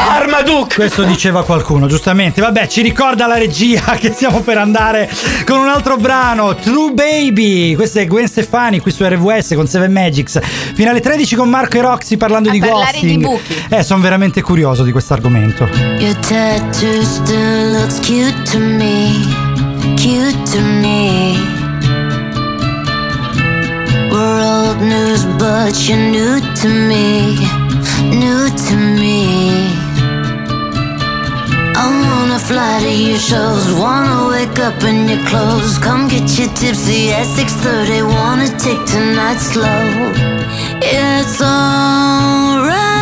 Questo 0.74 1.02
diceva 1.04 1.44
qualcuno, 1.44 1.86
giustamente. 1.86 2.40
Vabbè, 2.40 2.66
ci 2.68 2.82
ricorda 2.82 3.26
la 3.26 3.36
regia 3.36 3.80
che 3.98 4.12
stiamo 4.12 4.40
per 4.40 4.58
andare 4.58 5.08
con 5.46 5.58
un 5.58 5.68
altro 5.68 5.96
brano, 5.96 6.54
True 6.54 6.92
Baby. 6.92 7.74
Questa 7.74 8.00
è 8.00 8.06
Gwen 8.06 8.26
Stefani 8.28 8.78
qui 8.80 8.90
su 8.90 8.99
RVS 9.08 9.54
con 9.54 9.66
Seven 9.66 9.92
Magics. 9.92 10.38
Fino 10.74 10.90
alle 10.90 11.00
13 11.00 11.36
con 11.36 11.48
Marco 11.48 11.76
e 11.76 11.80
Roxy 11.80 12.16
parlando 12.16 12.48
A 12.48 12.52
di 12.52 12.58
parlare 12.60 12.92
ghosting. 12.92 13.18
di 13.18 13.24
buchi. 13.24 13.54
Eh, 13.68 13.82
sono 13.82 14.00
veramente 14.00 14.42
curioso 14.42 14.82
di 14.82 14.92
questo 14.92 15.12
argomento. 15.14 15.64
Your 15.98 16.14
tattoo 16.26 17.02
still 17.02 17.72
looks 17.72 17.98
cute 18.00 18.34
to 18.50 18.58
me, 18.58 19.12
cute 19.96 20.36
to 20.50 20.60
me. 20.60 21.36
We're 24.10 24.42
old 24.42 24.80
news, 24.80 25.24
but 25.36 25.74
you're 25.86 25.96
new 26.10 26.40
to 26.40 26.68
me, 26.68 27.36
new 28.10 28.48
to 28.68 28.74
me. 28.76 29.69
I 31.82 31.86
wanna 32.04 32.38
fly 32.38 32.80
to 32.84 32.92
your 33.08 33.18
shows, 33.18 33.72
wanna 33.72 34.28
wake 34.28 34.58
up 34.58 34.82
in 34.82 35.08
your 35.08 35.24
clothes. 35.30 35.78
Come 35.78 36.08
get 36.08 36.28
you 36.38 36.46
tipsy 36.60 37.10
at 37.10 37.26
6:30, 37.38 38.02
wanna 38.02 38.48
take 38.66 38.82
tonight 38.94 39.40
slow. 39.52 39.84
It's 40.82 41.40
alright 41.40 42.99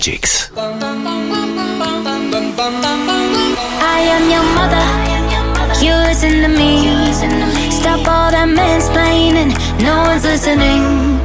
Magics. 0.00 0.48
I 0.56 0.56
am 4.16 4.30
your 4.32 4.46
mother. 4.56 4.80
You 5.84 5.92
listen 6.08 6.40
to 6.40 6.48
me. 6.48 7.12
Stop 7.70 8.08
all 8.08 8.30
that 8.32 8.48
mansplaining. 8.48 9.52
No 9.84 10.04
one's 10.08 10.24
listening. 10.24 11.20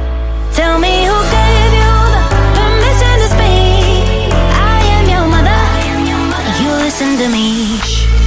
Tell 0.52 0.78
me 0.78 1.08
who 1.08 1.16
gave 1.32 1.72
you 1.80 1.92
the 2.12 2.20
permission 2.52 3.16
to 3.16 3.28
speak. 3.32 4.28
I 4.52 4.84
am 4.92 5.08
your 5.08 5.24
mother. 5.24 5.56
You 6.60 6.68
listen 6.84 7.16
to 7.16 7.32
me. 7.32 7.80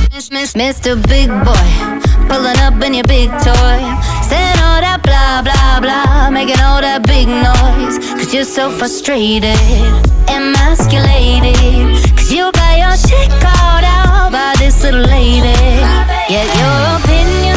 Miss, 0.09 0.31
miss, 0.31 0.53
Mr. 0.55 0.97
Big 1.07 1.29
Boy. 1.45 1.69
Pulling 2.27 2.57
up 2.65 2.81
in 2.81 2.95
your 2.95 3.05
big 3.05 3.29
toy. 3.45 3.77
Saying 4.25 4.57
all 4.65 4.81
that 4.81 5.01
blah, 5.05 5.43
blah, 5.45 5.77
blah. 5.79 6.31
Making 6.31 6.59
all 6.61 6.81
that 6.81 7.05
big 7.05 7.27
noise. 7.27 8.01
Cause 8.17 8.33
you're 8.33 8.49
so 8.49 8.71
frustrated. 8.71 10.09
Emasculated. 10.39 12.15
Cause 12.15 12.31
you 12.31 12.49
got 12.53 12.77
your 12.79 12.95
shit 12.95 13.29
called 13.43 13.83
out 13.83 14.31
by 14.31 14.55
this 14.57 14.81
little 14.83 15.01
lady. 15.01 15.51
Yet 16.31 16.47
your 16.55 16.79
opinion's 16.95 17.48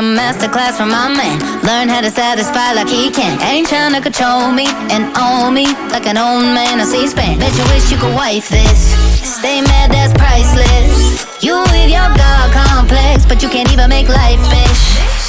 a 0.00 0.02
masterclass 0.02 0.80
from 0.80 0.88
my 0.88 1.12
man. 1.12 1.36
Learn 1.60 1.88
how 1.92 2.00
to 2.00 2.10
satisfy 2.10 2.72
like 2.72 2.88
he 2.88 3.10
can. 3.10 3.36
Ain't 3.44 3.68
trying 3.68 3.92
to 3.92 4.00
control 4.00 4.50
me 4.50 4.64
and 4.88 5.12
own 5.20 5.52
me 5.52 5.68
like 5.92 6.06
an 6.08 6.16
old 6.16 6.44
man 6.56 6.80
on 6.80 6.86
C-SPAN. 6.86 7.38
Bet 7.38 7.52
you 7.52 7.64
wish 7.68 7.92
you 7.92 7.98
could 8.00 8.14
wife 8.16 8.48
this. 8.48 8.96
Stay 9.20 9.60
mad, 9.60 9.92
that's 9.92 10.16
priceless. 10.16 11.44
You 11.44 11.60
with 11.68 11.92
your 11.92 12.08
God 12.16 12.48
complex, 12.52 13.26
but 13.28 13.42
you 13.42 13.50
can't 13.50 13.70
even 13.72 13.90
make 13.90 14.08
life 14.08 14.40
fish. 14.48 14.82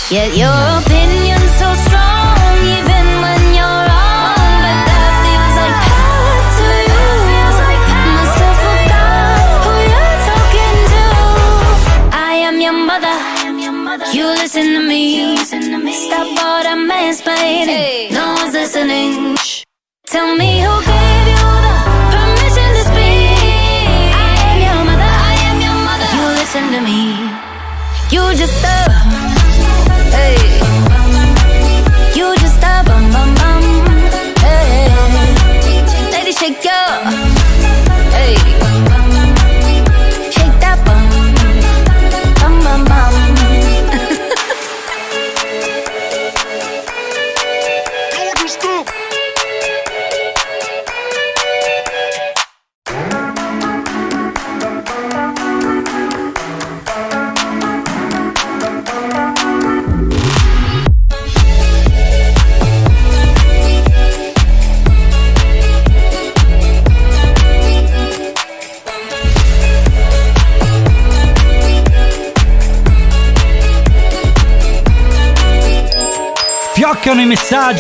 Yet 0.08 0.40
your 0.40 0.56
opinion's 0.80 1.52
so 1.60 1.71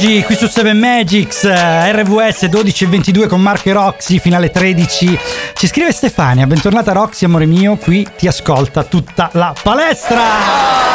Fioccano 0.01 0.09
i 0.09 0.15
messaggi 0.15 0.23
qui 0.23 0.35
su 0.35 0.47
7 0.47 0.73
Magics, 0.73 1.43
eh, 1.43 1.91
RVS 1.91 2.45
12 2.45 2.83
e 2.83 2.87
22 2.87 3.27
con 3.27 3.39
Marco 3.39 3.69
e 3.69 3.73
Roxy, 3.73 4.17
finale 4.17 4.49
13. 4.49 5.19
Ci 5.53 5.67
scrive 5.67 5.91
Stefania, 5.91 6.47
bentornata 6.47 6.91
Roxy, 6.91 7.25
amore 7.25 7.45
mio, 7.45 7.75
qui 7.77 8.07
ti 8.17 8.27
ascolta 8.27 8.83
tutta 8.83 9.29
la 9.33 9.53
palestra. 9.61 10.90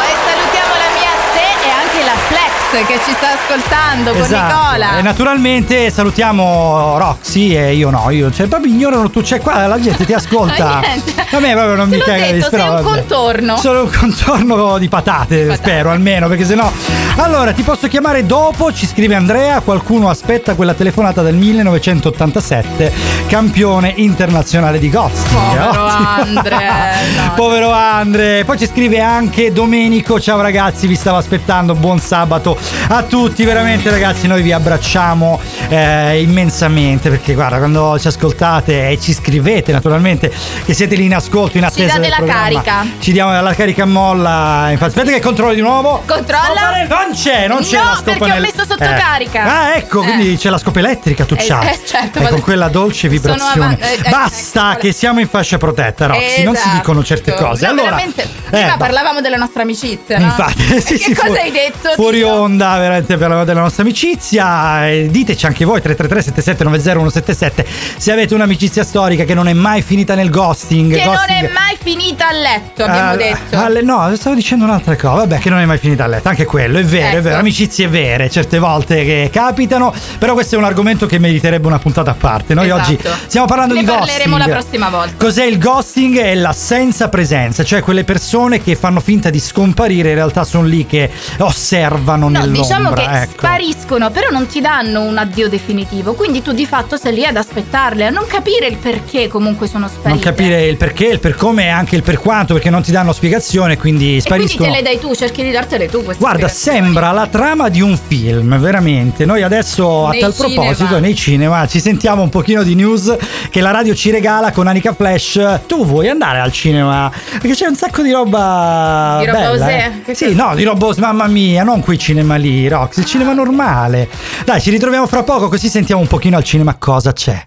Che 2.84 2.98
ci 3.04 3.12
sta 3.12 3.28
ascoltando 3.32 4.12
con 4.12 4.20
Esatto. 4.22 4.54
Nicola. 4.54 4.98
E 4.98 5.02
naturalmente 5.02 5.90
salutiamo 5.90 6.98
Roxy 6.98 7.56
e 7.56 7.74
io 7.74 7.90
no, 7.90 8.10
io 8.10 8.30
cioè 8.32 8.46
proprio 8.46 8.72
ignorano 8.72 9.08
tu, 9.08 9.22
cioè 9.22 9.40
qua 9.40 9.66
la 9.66 9.80
gente 9.80 10.04
ti 10.04 10.12
ascolta. 10.12 10.80
Niente. 10.86 11.14
A 11.30 11.38
me 11.38 11.52
proprio 11.52 11.76
non 11.76 11.88
Te 11.88 11.96
mi 11.96 12.02
caga 12.02 12.26
di 12.26 12.32
detto, 12.32 12.50
però 12.50 12.64
sei 12.64 12.76
un 12.76 12.82
contorno. 12.82 13.56
Sono 13.56 13.82
un 13.82 13.90
contorno 13.90 14.78
di 14.78 14.88
patate, 14.88 15.44
patate. 15.44 15.56
spero 15.56 15.90
almeno, 15.90 16.28
perché 16.28 16.44
sennò. 16.44 16.70
Allora, 17.16 17.52
ti 17.52 17.62
posso 17.62 17.88
chiamare 17.88 18.26
dopo, 18.26 18.72
ci 18.72 18.86
scrive 18.86 19.14
Andrea, 19.14 19.60
qualcuno 19.60 20.08
aspetta 20.10 20.54
quella 20.54 20.74
telefonata 20.74 21.22
del 21.22 21.34
1987, 21.34 22.92
campione 23.26 23.92
internazionale 23.96 24.78
di 24.78 24.90
ghosting. 24.90 25.34
Povero. 25.34 25.84
Andre, 25.86 26.56
no. 27.16 27.32
Povero 27.34 27.70
Andre. 27.70 28.44
Poi 28.44 28.58
ci 28.58 28.66
scrive 28.66 29.00
anche 29.00 29.52
Domenico, 29.52 30.20
ciao 30.20 30.40
ragazzi, 30.40 30.86
vi 30.86 30.94
stavo 30.96 31.16
aspettando, 31.16 31.74
buon 31.74 31.98
sabato 31.98 32.58
a 32.88 33.02
tutti, 33.02 33.44
veramente 33.44 33.90
ragazzi, 33.90 34.26
noi 34.26 34.42
vi 34.42 34.52
abbracciamo 34.52 35.40
eh, 35.68 36.20
immensamente 36.22 37.08
perché 37.10 37.34
guarda, 37.34 37.58
quando 37.58 37.98
ci 37.98 38.06
ascoltate 38.08 38.90
e 38.90 39.00
ci 39.00 39.12
scrivete 39.12 39.72
naturalmente 39.72 40.32
che 40.64 40.74
siete 40.74 40.94
lì 40.94 41.04
in 41.04 41.14
ascolto, 41.14 41.56
in 41.58 41.64
Ci 41.64 41.68
attesa 41.68 41.86
date 41.98 42.00
del 42.00 42.10
la 42.10 42.16
programma, 42.16 42.62
carica. 42.62 42.86
Ci 42.98 43.12
diamo 43.12 43.40
la 43.40 43.54
carica 43.54 43.82
a 43.82 43.86
molla, 43.86 44.68
infatti 44.70 44.98
aspetta 44.98 45.10
che 45.16 45.20
controllo 45.22 45.54
di 45.54 45.60
nuovo. 45.60 46.02
Controlla. 46.06 46.84
Non 46.88 47.12
c'è, 47.14 47.48
non 47.48 47.58
c'è 47.60 47.76
No, 47.78 47.84
la 47.84 47.94
scopa 47.96 48.12
perché 48.18 48.32
ho 48.38 48.40
messo 48.40 48.64
sotto 48.68 48.82
Eh. 48.84 48.94
carica. 48.94 49.42
Ah, 49.44 49.74
ecco, 49.76 50.02
quindi 50.02 50.32
Eh. 50.34 50.36
c'è 50.36 50.50
la 50.50 50.58
scopa 50.58 50.78
elettrica, 50.78 51.24
tu 51.24 51.34
Eh, 51.34 51.44
c'hai. 51.46 51.68
eh, 51.68 51.78
certo, 51.84 52.20
con 52.20 52.40
quella 52.40 52.68
dolce 52.68 53.08
vibrazione. 53.08 53.64
avanti- 53.64 53.82
eh, 53.82 54.00
eh, 54.04 54.10
Basta 54.10 54.72
ecco. 54.72 54.80
che 54.80 54.92
siamo 54.92 55.20
in 55.20 55.28
fascia 55.28 55.58
protetta, 55.58 56.06
Roxy, 56.06 56.42
non 56.42 56.54
si 56.54 56.60
Esatto. 56.60 56.76
dicono 56.76 57.04
certe 57.04 57.34
cose. 57.34 57.66
No, 57.66 57.72
allora, 57.72 57.98
eh, 58.00 58.12
prima 58.50 58.76
parlavamo 58.76 59.20
della 59.20 59.36
nostra 59.36 59.62
amicizia, 59.62 60.18
no? 60.18 60.24
Infatti, 60.26 60.62
sì, 60.80 60.94
che 60.96 61.04
sì, 61.04 61.14
cosa 61.14 61.28
fu- 61.28 61.40
hai 61.40 61.50
detto? 61.50 61.90
Fuori 61.94 62.18
Dillo. 62.18 62.45
Onda, 62.46 62.78
veramente 62.78 63.16
per 63.16 63.28
la 63.28 63.44
della 63.44 63.60
nostra 63.60 63.82
amicizia. 63.82 64.88
E 64.88 65.08
diteci 65.10 65.46
anche 65.46 65.64
voi 65.64 65.80
333 65.80 66.22
7790 66.22 66.84
177 67.10 67.66
se 67.98 68.12
avete 68.12 68.34
un'amicizia 68.34 68.84
storica 68.84 69.24
che 69.24 69.34
non 69.34 69.48
è 69.48 69.52
mai 69.52 69.82
finita 69.82 70.14
nel 70.14 70.30
ghosting. 70.30 70.94
Che 70.94 71.04
non 71.04 71.14
ghosting- 71.14 71.48
è 71.48 71.52
mai 71.52 71.76
finita 71.82 72.28
a 72.28 72.32
letto, 72.32 72.84
abbiamo 72.84 73.10
Ah, 73.10 73.16
detto. 73.16 73.58
alle- 73.58 73.82
no, 73.82 74.10
stavo 74.16 74.34
dicendo 74.34 74.64
un'altra 74.64 74.96
cosa. 74.96 75.14
Vabbè, 75.16 75.38
che 75.38 75.50
non 75.50 75.58
è 75.58 75.64
mai 75.64 75.78
finita 75.78 76.04
a 76.04 76.06
letto. 76.06 76.28
Anche 76.28 76.44
quello, 76.44 76.78
è 76.78 76.84
vero, 76.84 77.06
è 77.06 77.10
Ecco. 77.14 77.22
vero. 77.22 77.38
Amicizie 77.38 77.88
vere, 77.88 78.30
certe 78.30 78.58
volte 78.58 79.04
che 79.04 79.30
capitano. 79.32 79.92
Però 80.18 80.32
questo 80.34 80.54
è 80.54 80.58
un 80.58 80.64
argomento 80.64 81.06
che 81.06 81.18
meriterebbe 81.18 81.66
una 81.66 81.78
puntata 81.78 82.10
a 82.12 82.14
parte. 82.14 82.54
Noi 82.54 82.66
Esatto. 82.66 82.82
oggi 82.92 82.98
stiamo 83.26 83.46
parlando 83.46 83.74
Ne 83.74 83.80
di 83.80 83.86
ghosting. 83.86 84.06
parleremo 84.08 84.38
la 84.38 84.48
prossima 84.48 84.88
volta. 84.88 85.14
Cos'è 85.24 85.44
il 85.44 85.58
ghosting? 85.58 86.18
È 86.18 86.34
l'assenza 86.34 87.08
presenza, 87.08 87.64
cioè 87.64 87.82
quelle 87.82 88.04
persone 88.04 88.62
che 88.62 88.74
fanno 88.76 89.00
finta 89.00 89.30
di 89.30 89.38
scomparire, 89.40 90.10
in 90.10 90.14
realtà 90.14 90.44
sono 90.44 90.66
lì 90.66 90.86
che 90.86 91.10
osservano 91.38 92.28
No, 92.38 92.46
nell'ombra. 92.46 92.62
diciamo 92.62 92.92
che 92.92 93.22
ecco. 93.22 93.32
spariscono, 93.38 94.10
però 94.10 94.28
non 94.30 94.46
ti 94.46 94.60
danno 94.60 95.02
un 95.02 95.16
addio 95.18 95.48
definitivo. 95.48 96.14
Quindi 96.14 96.42
tu 96.42 96.52
di 96.52 96.66
fatto 96.66 96.96
sei 96.96 97.14
lì 97.14 97.24
ad 97.24 97.36
aspettarle, 97.36 98.06
a 98.06 98.10
non 98.10 98.26
capire 98.26 98.66
il 98.66 98.76
perché 98.76 99.28
comunque 99.28 99.66
sono 99.68 99.88
sparite. 99.88 100.08
Non 100.08 100.18
capire 100.18 100.66
il 100.66 100.76
perché, 100.76 101.06
il 101.06 101.20
per 101.20 101.34
come 101.34 101.64
e 101.64 101.68
anche 101.68 101.96
il 101.96 102.02
per 102.02 102.18
quanto, 102.18 102.54
perché 102.54 102.70
non 102.70 102.82
ti 102.82 102.90
danno 102.90 103.12
spiegazione, 103.12 103.76
quindi 103.76 104.16
E 104.16 104.22
quindi 104.22 104.48
spariscono. 104.48 104.70
te 104.70 104.76
le 104.76 104.82
dai 104.82 104.98
tu, 104.98 105.14
cerchi 105.14 105.42
di 105.42 105.50
dartele 105.50 105.88
tu 105.88 106.02
queste 106.02 106.22
Guarda, 106.22 106.48
sembra 106.48 107.12
la 107.12 107.26
trama 107.26 107.68
di 107.68 107.80
un 107.80 107.96
film, 107.96 108.58
veramente. 108.58 109.24
Noi 109.24 109.42
adesso, 109.42 110.08
Nei 110.08 110.18
a 110.18 110.26
tal 110.26 110.34
cinema. 110.34 110.62
proposito, 110.62 110.98
nei 110.98 111.14
cinema 111.14 111.66
ci 111.66 111.80
sentiamo 111.80 112.22
un 112.22 112.28
pochino 112.28 112.62
di 112.62 112.74
news 112.74 113.14
che 113.50 113.60
la 113.60 113.70
radio 113.70 113.94
ci 113.94 114.10
regala 114.10 114.52
con 114.52 114.66
Anica 114.66 114.92
Flash. 114.92 115.60
Tu 115.66 115.84
vuoi 115.84 116.08
andare 116.08 116.40
al 116.40 116.52
cinema? 116.52 117.10
Perché 117.30 117.54
c'è 117.54 117.66
un 117.66 117.74
sacco 117.76 118.02
di 118.02 118.10
roba. 118.10 119.18
Di 119.20 119.26
roba 119.26 119.38
bella, 119.38 119.68
eh. 119.70 120.14
Sì, 120.14 120.34
no, 120.34 120.54
di 120.54 120.62
roba 120.64 120.88
mamma 120.98 121.26
mia, 121.26 121.62
non 121.62 121.80
quei 121.80 121.98
cinema 121.98 122.25
cinema 122.26 122.34
lì, 122.34 122.66
Rox? 122.66 122.96
Il 122.96 123.04
cinema 123.04 123.32
normale. 123.32 124.08
Dai, 124.44 124.60
ci 124.60 124.70
ritroviamo 124.70 125.06
fra 125.06 125.22
poco 125.22 125.48
così 125.48 125.68
sentiamo 125.68 126.00
un 126.00 126.08
pochino 126.08 126.36
al 126.36 126.42
cinema 126.42 126.74
cosa 126.74 127.12
c'è. 127.12 127.46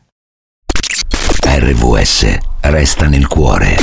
RVS 1.44 2.38
resta 2.62 3.08
nel 3.08 3.28
cuore. 3.28 3.78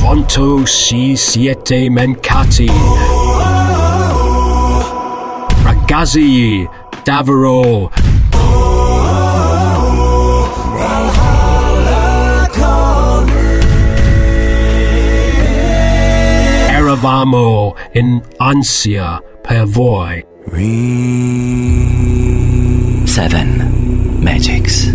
Quanto 0.00 0.66
si 0.66 1.16
siete 1.16 1.88
mancati? 1.88 2.70
Ragazzi, 5.62 6.68
davvero. 7.02 7.90
Eravamo 16.96 17.76
in 17.92 18.22
ansia 18.38 19.22
per 19.42 19.66
voi. 19.66 20.24
Seven 23.04 24.16
Magics. 24.18 24.94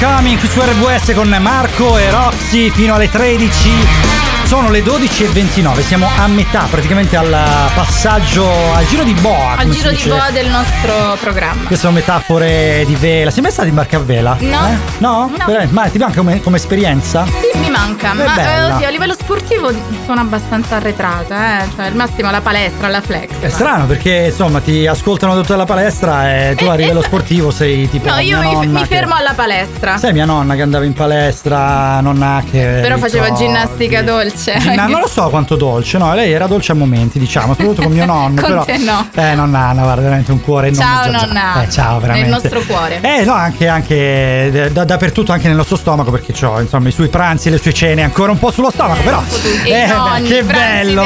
Coming? 0.00 0.38
Qui 0.38 0.48
su 0.48 0.60
RWS 0.60 1.12
con 1.14 1.28
Marco 1.40 1.98
e 1.98 2.10
Roxy 2.10 2.70
fino 2.70 2.94
alle 2.94 3.10
13. 3.10 4.19
Sono 4.50 4.68
le 4.68 4.82
12.29, 4.82 5.78
siamo 5.84 6.08
a 6.18 6.26
metà, 6.26 6.66
praticamente 6.68 7.16
al 7.16 7.30
passaggio, 7.72 8.50
al 8.74 8.84
giro 8.86 9.04
di 9.04 9.14
boa. 9.14 9.54
Al 9.56 9.68
giro 9.70 9.90
di 9.90 10.02
boa 10.08 10.28
del 10.32 10.48
nostro 10.48 11.16
programma. 11.20 11.66
Queste 11.66 11.76
sono 11.76 11.92
metafore 11.92 12.82
di 12.84 12.96
vela. 12.96 13.30
Sei 13.30 13.42
mai 13.42 13.52
stata 13.52 13.68
in 13.68 13.76
barca 13.76 13.98
a 13.98 14.00
vela? 14.00 14.36
No. 14.40 14.66
Eh? 14.66 14.76
No? 14.98 15.30
No. 15.38 15.44
Veramente? 15.46 15.72
Ma 15.72 15.88
ti 15.88 15.98
manca 15.98 16.16
come, 16.16 16.40
come 16.40 16.56
esperienza? 16.56 17.26
Sì, 17.26 17.56
mi 17.60 17.70
manca, 17.70 18.10
È 18.10 18.14
ma 18.14 18.56
eh, 18.56 18.72
oddio, 18.72 18.88
a 18.88 18.90
livello 18.90 19.12
sportivo 19.14 19.70
sono 20.04 20.20
abbastanza 20.20 20.76
arretrata, 20.76 21.60
eh. 21.62 21.68
Cioè, 21.76 21.84
al 21.86 21.94
massimo 21.94 22.32
la 22.32 22.40
palestra, 22.40 22.88
la 22.88 23.00
flex. 23.00 23.30
È 23.38 23.48
strano 23.48 23.86
perché 23.86 24.30
insomma 24.30 24.58
ti 24.58 24.84
ascoltano 24.84 25.36
tutta 25.40 25.54
la 25.54 25.64
palestra 25.64 26.28
e 26.28 26.54
tu 26.56 26.64
a 26.64 26.74
livello 26.74 27.02
sportivo 27.02 27.52
sei 27.52 27.88
tipo. 27.88 28.08
No, 28.08 28.18
io 28.18 28.40
mi, 28.40 28.66
mi 28.66 28.80
che- 28.80 28.86
fermo 28.86 29.14
alla 29.14 29.32
palestra. 29.32 29.96
Sai 29.96 30.12
mia 30.12 30.24
nonna 30.24 30.56
che 30.56 30.62
andava 30.62 30.84
in 30.84 30.92
palestra, 30.92 32.00
nonna 32.00 32.42
che. 32.50 32.80
Però 32.82 32.98
faceva 32.98 33.26
ricordi. 33.26 33.44
ginnastica 33.44 34.02
dolce. 34.02 34.38
Ginna- 34.58 34.86
non 34.86 35.00
lo 35.00 35.08
so 35.08 35.28
quanto 35.28 35.56
dolce, 35.56 35.98
no, 35.98 36.14
lei 36.14 36.32
era 36.32 36.46
dolce 36.46 36.72
a 36.72 36.74
momenti, 36.74 37.18
diciamo, 37.18 37.48
soprattutto 37.54 37.82
con 37.82 37.92
mio 37.92 38.04
nonno. 38.06 38.40
Con 38.40 38.50
però, 38.50 38.64
te 38.64 38.78
no. 38.78 39.08
Eh, 39.14 39.34
nonna 39.34 39.58
Anna, 39.60 39.82
guarda, 39.82 40.02
veramente 40.02 40.32
un 40.32 40.40
cuore 40.40 40.72
Ciao, 40.72 41.10
nonna. 41.10 41.62
Eh, 41.62 41.70
ciao, 41.70 42.00
veramente. 42.00 42.28
Nel 42.28 42.40
nostro 42.40 42.60
cuore. 42.62 42.98
Eh, 43.02 43.24
no, 43.24 43.32
anche, 43.34 43.68
anche 43.68 44.70
da- 44.72 44.84
dappertutto, 44.84 45.32
anche 45.32 45.48
nel 45.48 45.56
nostro 45.56 45.76
stomaco, 45.76 46.10
perché 46.10 46.32
ho 46.46 46.60
insomma 46.60 46.88
i 46.88 46.92
suoi 46.92 47.08
pranzi 47.08 47.48
e 47.48 47.50
le 47.52 47.58
sue 47.58 47.72
cene 47.72 48.02
ancora 48.02 48.32
un 48.32 48.38
po' 48.38 48.50
sullo 48.50 48.70
stomaco, 48.70 49.02
però. 49.02 49.22
E 49.64 49.84
i 49.84 49.86
nonni, 49.86 50.28
che 50.28 50.42
bello! 50.42 51.02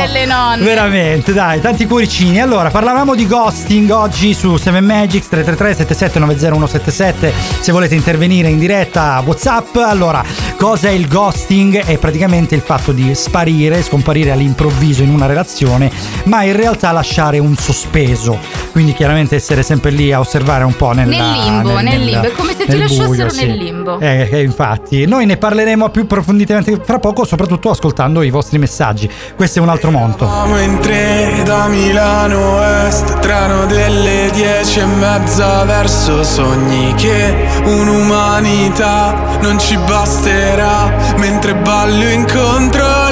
Veramente, 0.59 1.33
dai, 1.33 1.61
tanti 1.61 1.87
cuoricini. 1.87 2.41
Allora, 2.41 2.71
parlavamo 2.71 3.15
di 3.15 3.27
ghosting 3.27 3.91
oggi 3.91 4.35
su 4.35 4.57
7 4.57 4.81
Magics 4.81 5.29
333 5.29 6.09
7790177 6.09 7.33
se 7.61 7.73
volete 7.73 7.95
intervenire 7.95 8.49
in 8.49 8.59
diretta 8.59 9.23
WhatsApp. 9.25 9.77
Allora, 9.77 10.23
cosa 10.57 10.89
è 10.89 10.93
il 10.93 11.07
ghosting? 11.09 11.85
È 11.85 11.97
praticamente 11.99 12.55
il 12.55 12.61
fatto 12.61 12.93
di 12.93 13.11
sparire, 13.25 13.83
scomparire 13.83 14.31
all'improvviso 14.31 15.03
in 15.03 15.09
una 15.09 15.27
relazione, 15.27 15.91
ma 16.25 16.43
in 16.43 16.55
realtà 16.55 16.93
lasciare 16.93 17.39
un 17.39 17.57
sospeso. 17.57 18.39
Quindi 18.73 18.93
chiaramente 18.93 19.37
essere 19.37 19.63
sempre 19.63 19.91
lì 19.91 20.13
a 20.13 20.21
osservare 20.21 20.65
un 20.65 20.77
po' 20.77 20.93
nel 20.93 21.09
Nel 21.09 21.31
limbo, 21.33 21.81
nel 21.81 22.05
limbo. 22.05 22.27
È 22.27 22.33
come 22.33 22.55
se 22.57 22.65
ti 22.65 22.71
nel 22.71 22.81
lasciassero 22.81 23.07
buio, 23.07 23.25
nel 23.25 23.33
sì. 23.33 23.57
limbo. 23.57 23.99
Eh, 23.99 24.29
eh, 24.31 24.43
infatti, 24.43 25.07
noi 25.07 25.27
ne 25.27 25.37
parleremo 25.37 25.89
più 25.89 26.03
approfonditamente 26.03 26.79
fra 26.85 26.99
poco, 26.99 27.25
soprattutto 27.25 27.71
ascoltando 27.71 28.23
i 28.23 28.31
vostri 28.31 28.59
messaggi. 28.59 29.09
Questo 29.37 29.61
è 29.61 29.63
un 29.63 29.69
altro 29.69 29.91
monto. 29.91 30.27
Siamo 30.27 30.61
in 30.61 30.79
tre 30.81 31.43
da 31.45 31.67
Milano 31.69 32.63
Est 32.87 33.19
Treno 33.21 33.65
delle 33.67 34.31
dieci 34.33 34.81
e 34.81 34.85
mezza 34.85 35.65
verso 35.65 36.23
sogni 36.23 36.93
che 36.95 37.35
un'umanità 37.65 39.39
non 39.41 39.59
ci 39.59 39.77
basterà 39.77 40.93
Mentre 41.17 41.55
ballo 41.55 42.09
incontro 42.09 43.09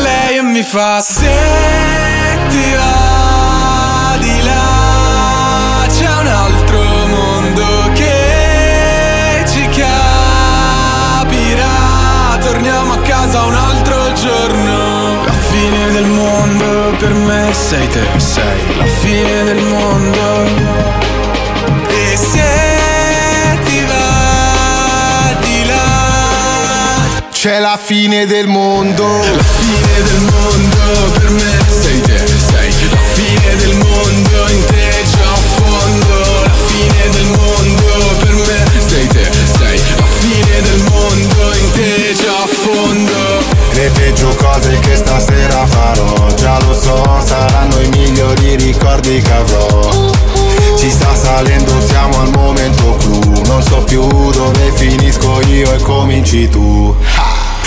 mi 0.52 0.62
fa 0.62 1.00
se 1.00 1.30
ti 2.50 2.74
va 2.74 4.16
di 4.18 4.42
là 4.42 5.86
c'è 5.88 6.08
un 6.20 6.26
altro 6.26 6.82
mondo 7.06 7.90
che 7.94 9.42
ci 9.46 9.66
capirà. 9.68 9.96
Torniamo 12.40 12.92
a 12.92 12.98
casa 12.98 13.44
un 13.44 13.54
altro 13.54 14.12
giorno. 14.12 15.24
La 15.24 15.32
fine 15.32 15.90
del 15.92 16.06
mondo 16.06 16.96
per 16.98 17.14
me 17.14 17.54
sei 17.54 17.88
te 17.88 18.06
sei 18.18 18.76
la 18.76 18.84
fine 18.84 19.44
del 19.44 19.62
mondo. 19.62 21.01
C'è 27.42 27.58
la 27.58 27.76
fine 27.76 28.24
del 28.24 28.46
mondo. 28.46 29.04
la 29.04 29.42
fine 29.42 30.02
del 30.04 30.20
mondo 30.30 31.10
per 31.18 31.30
me 31.30 31.58
sei 31.66 32.00
te, 32.00 32.24
sei 32.24 32.72
la 32.88 33.00
fine 33.14 33.56
del 33.56 33.76
mondo 33.78 34.48
in 34.48 34.64
te 34.66 35.02
già 35.10 35.34
fondo. 35.56 36.42
La 36.44 36.52
fine 36.66 37.08
del 37.10 37.26
mondo 37.26 38.16
per 38.20 38.34
me 38.34 38.64
sei 38.86 39.06
te, 39.08 39.28
sei 39.58 39.80
la 39.96 40.06
fine 40.20 40.60
del 40.62 40.82
mondo 40.88 41.52
in 41.58 41.70
te 41.72 42.14
già 42.14 42.46
fondo. 42.46 43.42
Le 43.72 43.90
peggio 43.90 44.28
cose 44.36 44.78
che 44.78 44.94
stasera 44.94 45.66
farò 45.66 46.32
Già 46.36 46.60
lo 46.60 46.74
so, 46.74 47.20
saranno 47.24 47.80
i 47.80 47.88
migliori 47.88 48.54
ricordi 48.54 49.20
che 49.20 49.32
avrò 49.32 50.12
Ci 50.76 50.90
sta 50.90 51.16
salendo, 51.16 51.80
siamo 51.80 52.20
al 52.20 52.30
momento 52.30 52.96
clou 53.00 53.42
Non 53.46 53.62
so 53.62 53.78
più 53.78 54.06
dove 54.30 54.72
finisco 54.74 55.40
io 55.48 55.72
e 55.72 55.80
cominci 55.80 56.50
tu 56.50 56.94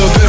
del 0.00 0.23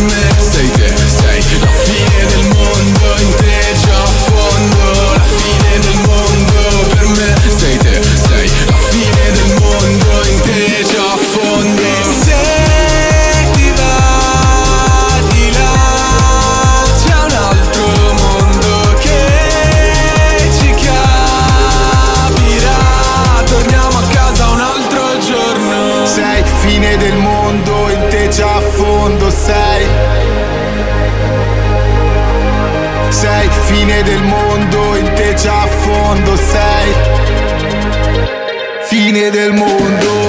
Fine 38.96 39.30
del 39.30 39.52
mondo 39.52 40.25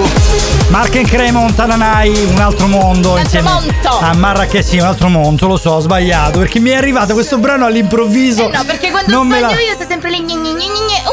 Mark 0.68 0.94
and 0.96 1.06
Cremon, 1.06 1.54
Tananai, 1.54 2.12
un 2.34 2.40
altro 2.40 2.66
mondo 2.66 3.12
Un 3.12 3.18
altro 3.18 3.40
monto. 3.42 3.98
a 4.00 4.12
Marrakech, 4.14 4.64
sì, 4.64 4.78
un 4.78 4.84
altro 4.86 5.08
mondo, 5.08 5.46
lo 5.46 5.56
so, 5.56 5.70
ho 5.70 5.80
sbagliato 5.80 6.40
perché 6.40 6.58
mi 6.58 6.70
è 6.70 6.74
arrivato 6.74 7.14
questo 7.14 7.38
brano 7.38 7.64
all'improvviso. 7.66 8.48
Eh 8.48 8.56
no, 8.56 8.64
perché 8.66 8.90
quando 8.90 9.12
non 9.14 9.26
sbaglio 9.26 9.46
la... 9.46 9.52
io 9.52 9.76
sei 9.78 9.86
sempre 9.88 10.10
lì 10.10 10.22
gni 10.22 10.34
gni 10.34 10.52
gni 10.54 10.64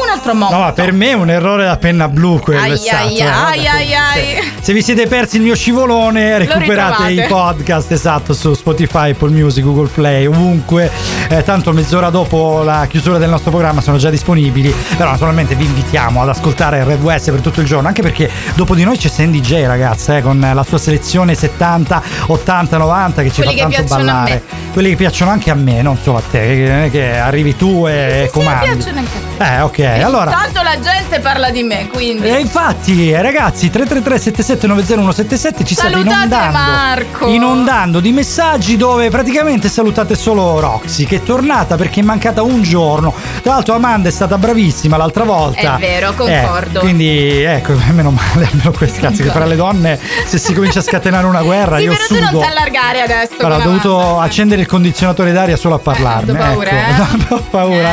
un 0.02 0.10
altro 0.10 0.34
mondo. 0.34 0.56
No, 0.56 0.62
ma 0.62 0.72
per 0.72 0.92
me 0.92 1.10
è 1.10 1.12
un 1.12 1.30
errore 1.30 1.64
da 1.64 1.76
penna 1.76 2.08
blu 2.08 2.40
quello 2.40 2.60
Ai, 2.60 2.72
è 2.72 2.76
stato. 2.76 3.04
ai, 3.06 3.16
eh, 3.16 3.22
ai, 3.26 3.66
ai, 3.66 3.94
ai. 3.94 4.12
Se, 4.12 4.42
se 4.60 4.72
vi 4.72 4.82
siete 4.82 5.06
persi 5.06 5.36
il 5.36 5.42
mio 5.42 5.54
scivolone, 5.54 6.36
recuperate 6.38 7.12
i 7.12 7.24
podcast 7.28 7.92
esatto 7.92 8.34
su 8.34 8.54
Spotify, 8.54 9.10
Apple 9.12 9.30
Music, 9.30 9.62
Google 9.64 9.88
Play, 9.88 10.26
ovunque. 10.26 10.90
Eh, 11.28 11.42
tanto 11.44 11.72
mezz'ora 11.72 12.10
dopo 12.10 12.62
la 12.64 12.86
chiusura 12.88 13.18
del 13.18 13.30
nostro 13.30 13.50
programma 13.52 13.80
sono 13.80 13.96
già 13.98 14.10
disponibili. 14.10 14.74
Però 14.96 15.10
naturalmente 15.10 15.54
vi 15.54 15.64
invitiamo 15.64 16.20
ad 16.20 16.28
ascoltare 16.28 16.82
Red 16.84 17.00
West 17.02 17.30
per 17.30 17.40
tutto 17.40 17.60
il 17.60 17.66
giorno, 17.66 17.86
anche 17.86 18.02
perché 18.02 18.28
dopo 18.56 18.74
di 18.74 18.82
noi 18.84 18.98
c'è 18.98 19.08
Sandy 19.08 19.40
J, 19.44 19.66
ragazze, 19.66 20.16
eh, 20.16 20.22
con 20.22 20.40
la 20.54 20.62
sua 20.62 20.78
selezione 20.78 21.34
70, 21.34 22.02
80, 22.28 22.76
90 22.78 23.22
che 23.22 23.30
ci 23.30 23.42
Quelli 23.42 23.60
fa 23.60 23.66
che 23.68 23.74
tanto 23.76 23.94
ballare. 23.94 24.42
Quelli 24.72 24.88
che 24.88 24.96
piacciono 24.96 25.30
anche 25.30 25.50
a 25.50 25.54
me, 25.54 25.82
non 25.82 25.98
solo 26.02 26.18
a 26.18 26.22
te, 26.28 26.38
che, 26.40 26.88
che 26.90 27.16
arrivi 27.18 27.54
tu 27.54 27.86
e 27.86 28.28
Sì, 28.32 28.38
mi 28.38 28.44
comandi. 28.44 28.70
piacciono 28.76 28.98
anche 28.98 29.10
a 29.16 29.46
te. 29.46 29.54
Eh, 29.56 29.60
ok, 29.60 29.78
E 29.78 30.02
allora. 30.02 30.30
Tanto 30.30 30.62
la 30.62 30.80
gente 30.80 31.20
parla 31.20 31.50
di 31.50 31.62
me, 31.62 31.88
quindi. 31.92 32.26
E 32.26 32.40
infatti, 32.40 33.12
ragazzi, 33.12 33.70
333 33.70 34.32
7790177 34.32 35.64
ci 35.64 35.74
state 35.74 35.90
Salutate 35.92 36.00
inondando. 36.00 36.58
Marco. 36.58 37.26
Inondando 37.28 38.00
di 38.00 38.12
messaggi 38.12 38.76
dove 38.76 39.10
praticamente 39.10 39.68
salutate 39.68 40.14
solo 40.16 40.58
Roxy, 40.58 41.04
che 41.04 41.16
è 41.16 41.22
tornata 41.22 41.76
perché 41.76 42.00
è 42.00 42.02
mancata 42.02 42.42
un 42.42 42.62
giorno. 42.62 43.12
Tra 43.42 43.52
l'altro, 43.54 43.74
Amanda 43.74 44.08
è 44.08 44.12
stata 44.12 44.38
bravissima 44.38 44.96
l'altra 44.96 45.24
volta. 45.24 45.76
È 45.76 45.80
vero, 45.80 46.14
concordo. 46.14 46.78
Eh, 46.78 46.82
quindi, 46.82 47.42
ecco, 47.42 47.74
meno 47.92 48.10
male, 48.10 48.48
almeno 48.50 48.72
questo 48.72 49.00
cazzo, 49.00 49.22
che 49.22 49.30
fra 49.34 49.46
le 49.46 49.56
donne, 49.56 49.98
se 50.26 50.38
si 50.38 50.54
comincia 50.54 50.78
a 50.78 50.82
scatenare 50.82 51.26
una 51.26 51.42
guerra, 51.42 51.76
Sì, 51.78 51.82
io 51.84 51.90
però 51.92 52.06
tu 52.06 52.14
sudo. 52.14 52.30
non 52.30 52.40
ti 52.40 52.46
allargare 52.46 53.00
adesso. 53.02 53.32
Allora, 53.40 53.56
ho 53.56 53.62
dovuto 53.62 53.98
Amanda. 54.00 54.22
accendere 54.22 54.60
il 54.60 54.66
condizionatore 54.68 55.32
d'aria 55.32 55.56
solo 55.56 55.74
a 55.74 55.78
parlarne. 55.78 56.30
ho 56.32 56.36
paura, 56.36 56.70
ecco. 56.70 57.02
eh? 57.02 57.26
ho 57.34 57.42
paura. 57.50 57.92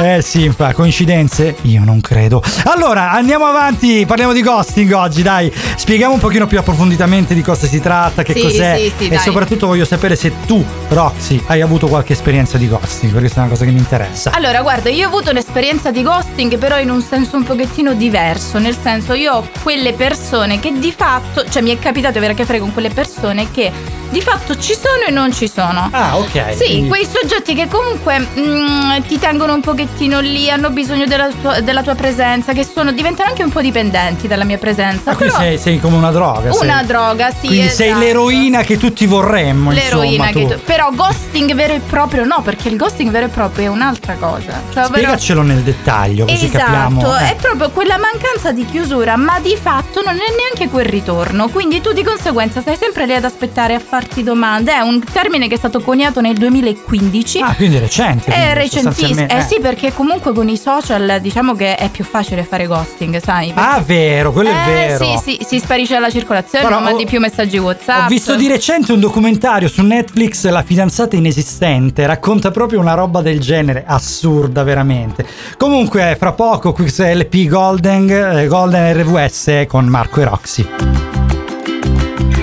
Eh 0.00 0.22
sì, 0.22 0.44
infa- 0.44 0.72
coincidenze? 0.72 1.56
Io 1.62 1.82
non 1.84 2.00
credo. 2.00 2.42
Allora, 2.64 3.10
andiamo 3.12 3.44
avanti, 3.46 4.04
parliamo 4.06 4.32
di 4.32 4.42
ghosting 4.42 4.90
oggi, 4.92 5.22
dai. 5.22 5.52
Spieghiamo 5.76 6.14
un 6.14 6.20
pochino 6.20 6.46
più 6.46 6.58
approfonditamente 6.58 7.34
di 7.34 7.42
cosa 7.42 7.66
si 7.66 7.80
tratta, 7.80 8.22
che 8.22 8.32
Sì, 8.32 8.40
cos'è. 8.40 8.76
sì, 8.78 8.92
sì, 8.96 9.04
e 9.06 9.08
dai. 9.10 9.18
soprattutto 9.18 9.66
voglio 9.66 9.84
sapere 9.84 10.16
se 10.16 10.32
tu, 10.46 10.64
Roxy, 10.88 11.42
hai 11.48 11.60
avuto 11.60 11.86
qualche 11.88 12.12
esperienza 12.14 12.56
di 12.58 12.68
ghosting, 12.68 13.10
perché 13.12 13.18
questa 13.20 13.40
è 13.40 13.42
una 13.42 13.50
cosa 13.52 13.64
che 13.64 13.70
mi 13.72 13.78
interessa. 13.78 14.30
Allora, 14.32 14.62
guarda, 14.62 14.88
io 14.88 15.04
ho 15.06 15.08
avuto 15.08 15.30
un'esperienza 15.30 15.90
di 15.90 16.02
ghosting, 16.02 16.56
però 16.58 16.78
in 16.78 16.90
un 16.90 17.02
senso 17.02 17.36
un 17.36 17.42
pochettino 17.42 17.92
diverso. 17.94 18.58
Nel 18.58 18.76
senso, 18.80 19.14
io 19.14 19.32
ho 19.34 19.48
quelle 19.62 19.92
persone 19.94 20.60
che 20.60 20.77
di 20.78 20.92
fatto, 20.92 21.48
cioè 21.48 21.62
mi 21.62 21.70
è 21.70 21.78
capitato 21.78 22.12
di 22.12 22.18
avere 22.18 22.32
a 22.32 22.36
che 22.36 22.44
fare 22.44 22.58
con 22.60 22.72
quelle 22.72 22.90
persone 22.90 23.50
che 23.50 23.70
di 24.10 24.20
fatto 24.20 24.56
ci 24.58 24.74
sono 24.74 25.04
e 25.06 25.10
non 25.10 25.32
ci 25.32 25.48
sono. 25.48 25.88
Ah, 25.92 26.16
ok. 26.16 26.54
Sì, 26.54 26.64
quindi- 26.64 26.88
quei 26.88 27.06
soggetti 27.10 27.54
che 27.54 27.68
comunque 27.68 28.18
mm, 28.18 29.00
ti 29.06 29.18
tengono 29.18 29.54
un 29.54 29.60
pochettino 29.60 30.20
lì, 30.20 30.50
hanno 30.50 30.70
bisogno 30.70 31.04
della 31.06 31.28
tua, 31.40 31.60
della 31.60 31.82
tua 31.82 31.94
presenza, 31.94 32.52
che 32.52 32.64
sono, 32.64 32.92
diventano 32.92 33.28
anche 33.28 33.42
un 33.42 33.50
po' 33.50 33.60
dipendenti 33.60 34.26
dalla 34.26 34.44
mia 34.44 34.58
presenza. 34.58 35.10
Ah, 35.10 35.14
però- 35.14 35.36
sei, 35.36 35.58
sei 35.58 35.80
come 35.80 35.96
una 35.96 36.10
droga. 36.10 36.50
Una 36.54 36.78
sei- 36.78 36.86
droga, 36.86 37.30
sì. 37.30 37.46
Quindi 37.46 37.68
sei 37.68 37.88
esatto. 37.88 38.04
l'eroina 38.04 38.62
che 38.62 38.76
tutti 38.78 39.06
vorremmo. 39.06 39.70
L'eroina 39.70 40.28
insomma, 40.28 40.46
che 40.46 40.54
tu. 40.56 40.62
Però 40.64 40.90
ghosting 40.92 41.54
vero 41.54 41.74
e 41.74 41.80
proprio 41.80 42.24
no, 42.24 42.40
perché 42.42 42.68
il 42.68 42.76
ghosting 42.76 43.10
vero 43.10 43.26
e 43.26 43.28
proprio 43.28 43.66
è 43.66 43.68
un'altra 43.68 44.14
cosa. 44.14 44.60
Cioè, 44.72 44.84
Spiegacelo 44.84 45.42
nel 45.42 45.58
dettaglio, 45.62 46.24
così 46.24 46.46
Esatto, 46.46 46.64
capiamo. 46.64 47.16
eh. 47.18 47.30
è 47.32 47.36
proprio 47.40 47.70
quella 47.70 47.98
mancanza 47.98 48.52
di 48.52 48.64
chiusura, 48.64 49.16
ma 49.16 49.38
di 49.40 49.56
fatto 49.60 50.02
non 50.02 50.14
è 50.14 50.34
neanche 50.36 50.68
quel 50.70 50.86
ritorno. 50.86 51.48
Quindi 51.48 51.80
tu 51.80 51.92
di 51.92 52.02
conseguenza 52.02 52.60
stai 52.60 52.76
sempre 52.76 53.06
lì 53.06 53.14
ad 53.14 53.24
aspettare 53.24 53.74
a 53.74 53.80
farti 54.00 54.22
domande. 54.22 54.72
È 54.72 54.78
un 54.80 55.02
termine 55.02 55.48
che 55.48 55.54
è 55.54 55.58
stato 55.58 55.80
coniato 55.80 56.20
nel 56.20 56.34
2015. 56.34 57.40
Ah, 57.40 57.54
quindi 57.56 57.76
è 57.76 57.80
recente. 57.80 58.30
È 58.30 58.54
recentissimo, 58.54 58.92
sostanzialmente. 58.92 59.36
eh 59.36 59.40
sì, 59.42 59.58
perché 59.60 59.92
comunque 59.92 60.32
con 60.32 60.48
i 60.48 60.56
social 60.56 61.18
diciamo 61.20 61.54
che 61.54 61.74
è 61.74 61.88
più 61.90 62.04
facile 62.04 62.44
fare 62.44 62.66
ghosting, 62.66 63.20
sai? 63.20 63.52
Ah, 63.54 63.82
vero, 63.84 64.30
quello 64.32 64.50
è 64.50 64.52
Eh, 64.52 64.72
vero. 64.72 65.04
Sì, 65.18 65.36
sì, 65.38 65.44
si 65.44 65.58
sparisce 65.58 65.94
dalla 65.94 66.10
circolazione, 66.10 66.64
Però 66.64 66.76
non 66.76 66.84
mandi 66.84 67.02
ho- 67.02 67.06
più 67.06 67.18
messaggi 67.18 67.58
WhatsApp. 67.58 68.04
Ho 68.04 68.08
visto 68.08 68.36
di 68.36 68.46
recente 68.46 68.92
un 68.92 69.00
documentario 69.00 69.68
su 69.68 69.82
Netflix, 69.82 70.46
La 70.48 70.62
fidanzata 70.62 71.16
inesistente, 71.16 72.06
racconta 72.06 72.50
proprio 72.52 72.78
una 72.78 72.94
roba 72.94 73.20
del 73.20 73.40
genere, 73.40 73.82
assurda 73.86 74.62
veramente. 74.62 75.26
Comunque, 75.56 76.16
fra 76.18 76.32
poco, 76.32 76.72
QXLP 76.72 77.46
Golden, 77.48 78.08
eh, 78.10 78.46
Golden 78.46 78.92
RVS 79.02 79.64
con 79.66 79.86
Marco 79.86 80.20
e 80.20 80.24
Roxy. 80.24 80.66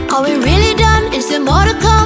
Are 0.09 0.21
we 0.21 0.37
really 0.43 0.74
more 1.45 1.63
to 1.63 1.73
come? 1.79 2.04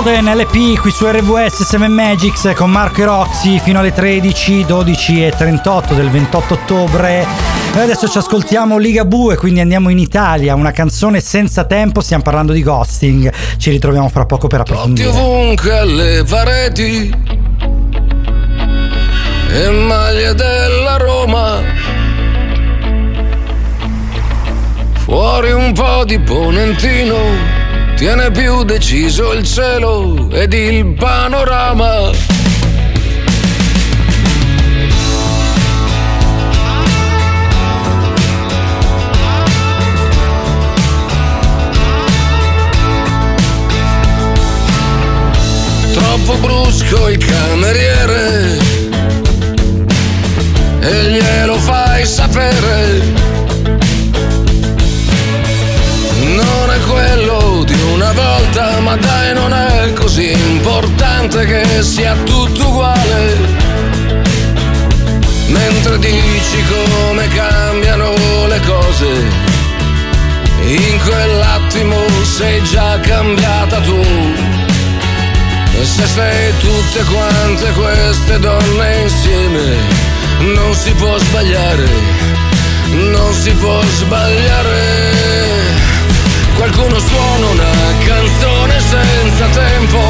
Golden 0.00 0.26
LP 0.26 0.78
qui 0.78 0.92
su 0.92 1.08
RWS 1.08 1.64
7 1.64 1.88
Magics 1.88 2.52
con 2.54 2.70
Marco 2.70 3.00
e 3.02 3.04
Roxy 3.04 3.58
fino 3.58 3.80
alle 3.80 3.92
13, 3.92 4.64
12 4.64 5.26
e 5.26 5.32
38 5.36 5.94
del 5.94 6.08
28 6.08 6.54
ottobre. 6.54 7.26
Noi 7.74 7.82
adesso 7.82 8.06
ci 8.06 8.16
ascoltiamo 8.16 8.78
Liga 8.78 9.04
Bue, 9.04 9.34
quindi 9.34 9.58
andiamo 9.58 9.88
in 9.88 9.98
Italia, 9.98 10.54
una 10.54 10.70
canzone 10.70 11.18
senza 11.18 11.64
tempo, 11.64 12.00
stiamo 12.00 12.22
parlando 12.22 12.52
di 12.52 12.62
ghosting. 12.62 13.32
Ci 13.56 13.70
ritroviamo 13.70 14.08
fra 14.08 14.24
poco 14.24 14.46
per 14.46 14.60
Tutti 14.60 14.70
approfondire. 14.70 15.08
ovunque 15.08 15.76
alle 15.76 16.22
pareti 16.22 17.12
e 19.50 19.70
maglie 19.70 20.32
della 20.32 20.96
Roma. 20.96 21.60
Fuori 24.98 25.50
un 25.50 25.72
po' 25.72 26.04
di 26.04 26.20
ponentino, 26.20 27.16
tiene 27.98 28.30
più 28.30 28.62
deciso 28.62 29.32
il 29.32 29.42
cielo 29.42 30.30
ed 30.30 30.52
il 30.52 30.94
panorama. 30.94 32.10
Troppo 45.92 46.36
brusco 46.36 47.08
il 47.08 47.18
cameriere 47.18 48.58
e 50.80 51.02
glielo 51.10 51.56
fai 51.56 52.06
sapere. 52.06 53.27
Ma 58.88 58.96
dai, 58.96 59.34
non 59.34 59.52
è 59.52 59.92
così 59.92 60.32
importante 60.32 61.44
che 61.44 61.82
sia 61.82 62.14
tutto 62.24 62.68
uguale. 62.68 63.36
Mentre 65.48 65.98
dici 65.98 66.58
come 66.72 67.28
cambiano 67.28 68.14
le 68.46 68.60
cose, 68.60 69.08
in 70.62 70.98
quell'attimo 71.04 71.96
sei 72.22 72.62
già 72.64 72.98
cambiata 73.00 73.78
tu. 73.80 74.02
Se 75.82 76.06
sei 76.06 76.52
tutte 76.58 77.04
quante 77.12 77.70
queste 77.72 78.38
donne 78.38 79.00
insieme, 79.02 79.76
non 80.54 80.74
si 80.74 80.92
può 80.92 81.18
sbagliare, 81.18 81.88
non 83.12 83.34
si 83.34 83.50
può 83.50 83.80
sbagliare. 83.82 85.57
Qualcuno 86.58 86.98
suona 86.98 87.46
una 87.46 87.70
canzone 88.04 88.80
senza 88.80 89.46
tempo 89.46 90.00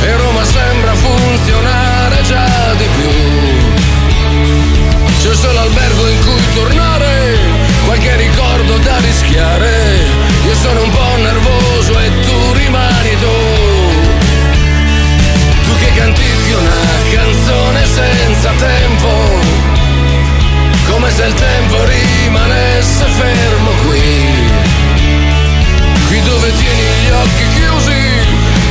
e 0.00 0.16
Roma 0.16 0.42
sembra 0.42 0.94
funzionare 0.94 2.22
già 2.22 2.72
di 2.78 2.88
più. 2.96 3.10
C'è 5.20 5.34
solo 5.34 5.58
albergo 5.60 6.08
in 6.08 6.24
cui 6.24 6.54
tornare, 6.54 7.38
qualche 7.84 8.16
ricordo 8.16 8.78
da 8.78 8.96
rischiare. 9.00 9.98
Io 10.46 10.54
sono 10.54 10.82
un 10.82 10.90
po' 10.90 11.16
nervoso 11.18 11.98
e 11.98 12.20
tu 12.22 12.52
rimani 12.54 13.10
tu. 13.20 13.36
Tu 15.62 15.76
che 15.76 15.92
cantichi 15.92 16.52
una 16.52 16.86
canzone 17.12 17.84
senza 17.84 18.50
tempo, 18.56 19.08
come 20.90 21.10
se 21.10 21.24
il 21.24 21.34
tempo 21.34 21.84
rimanesse 21.84 23.04
fermo 23.04 23.70
qui. 23.86 24.49
Qui 26.10 26.20
dove 26.22 26.52
tieni 26.54 26.82
gli 27.04 27.10
occhi 27.10 27.46
chiusi 27.54 27.92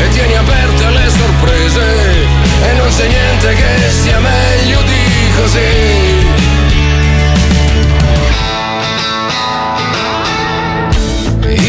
e 0.01 0.09
tieni 0.09 0.35
aperte 0.35 0.89
le 0.89 1.09
sorprese 1.09 1.85
e 2.67 2.73
non 2.73 2.89
c'è 2.89 3.07
niente 3.07 3.55
che 3.55 3.89
sia 3.89 4.19
meglio 4.19 4.81
di 4.81 5.31
così. 5.37 6.17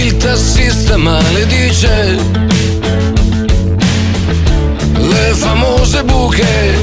Il 0.03 0.17
tassista 0.17 0.97
maledice 0.97 2.19
le 4.95 5.35
famose 5.35 6.03
buche. 6.03 6.79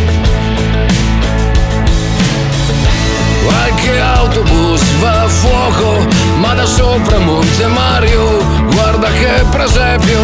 Qualche 3.43 3.99
autobus 3.99 4.81
va 5.01 5.23
a 5.23 5.27
fuoco, 5.27 6.07
ma 6.37 6.53
da 6.53 6.65
sopra 6.65 7.17
Monte 7.19 7.67
Mario, 7.67 8.43
guarda 8.71 9.09
che 9.11 9.45
presepio. 9.51 10.21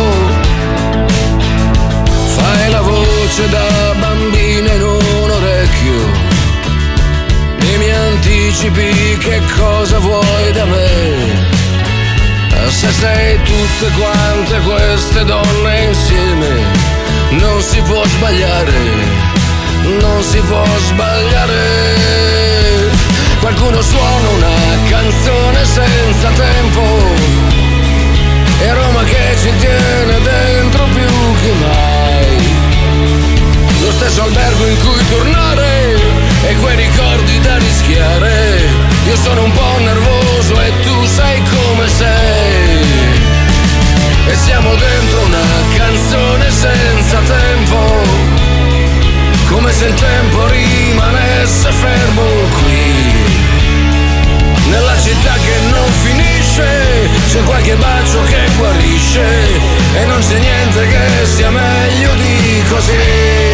Fai 2.35 2.69
la 2.69 2.81
voce 2.81 3.49
da 3.49 3.93
bambina 3.99 4.71
in 4.73 4.81
un 4.81 5.29
orecchio 5.29 6.31
e 7.59 7.77
mi 7.77 7.89
anticipi 7.89 9.17
che 9.19 9.41
cosa 9.57 9.99
vuoi 9.99 10.51
da 10.51 10.65
me. 10.65 11.51
Se 12.69 12.91
sei 12.91 13.37
tutte 13.43 13.91
quante 13.97 14.59
queste 14.59 15.23
donne 15.25 15.83
insieme, 15.83 16.49
non 17.31 17.61
si 17.61 17.79
può 17.81 18.03
sbagliare, 18.05 18.73
non 19.99 20.23
si 20.23 20.39
può 20.39 20.65
sbagliare. 20.87 22.82
Qualcuno 23.43 23.81
suona 23.81 24.29
una 24.29 24.87
canzone 24.87 25.65
senza 25.65 26.29
tempo. 26.29 26.81
E 28.61 28.73
Roma 28.73 29.03
che 29.03 29.35
ci 29.35 29.51
tiene 29.57 30.21
dentro 30.21 30.85
più 30.85 31.35
che 31.41 31.51
mai. 31.59 32.37
Lo 33.81 33.91
stesso 33.91 34.23
albergo 34.23 34.65
in 34.65 34.79
cui 34.79 35.09
tornare 35.09 35.95
e 36.47 36.55
quei 36.55 36.77
ricordi 36.77 37.39
da 37.41 37.57
rischiare. 37.57 38.61
Io 39.07 39.17
sono 39.17 39.43
un 39.43 39.51
po' 39.51 39.77
nervoso 39.77 40.61
e 40.61 40.71
tu 40.81 41.05
sai 41.05 41.43
come 41.43 41.87
sei. 41.89 42.79
E 44.25 44.35
siamo 44.37 44.73
dentro 44.73 45.21
una 45.21 45.45
canzone 45.75 46.49
senza 46.49 47.19
tempo. 47.19 47.77
Come 49.49 49.69
se 49.73 49.87
il 49.87 49.93
tempo 49.95 50.47
rimanesse 50.47 51.71
fermo 51.73 52.23
qui. 52.63 52.92
Nella 54.73 54.97
città 54.97 55.33
che 55.33 55.59
non 55.69 55.87
finisce, 56.01 57.07
c'è 57.27 57.43
qualche 57.43 57.75
bacio 57.75 58.23
che 58.23 58.49
guarisce. 58.57 59.21
E 59.93 60.05
non 60.05 60.19
c'è 60.19 60.39
niente 60.39 60.87
che 60.87 61.25
sia 61.27 61.51
meglio 61.51 62.13
di 62.15 62.63
così. 62.67 63.52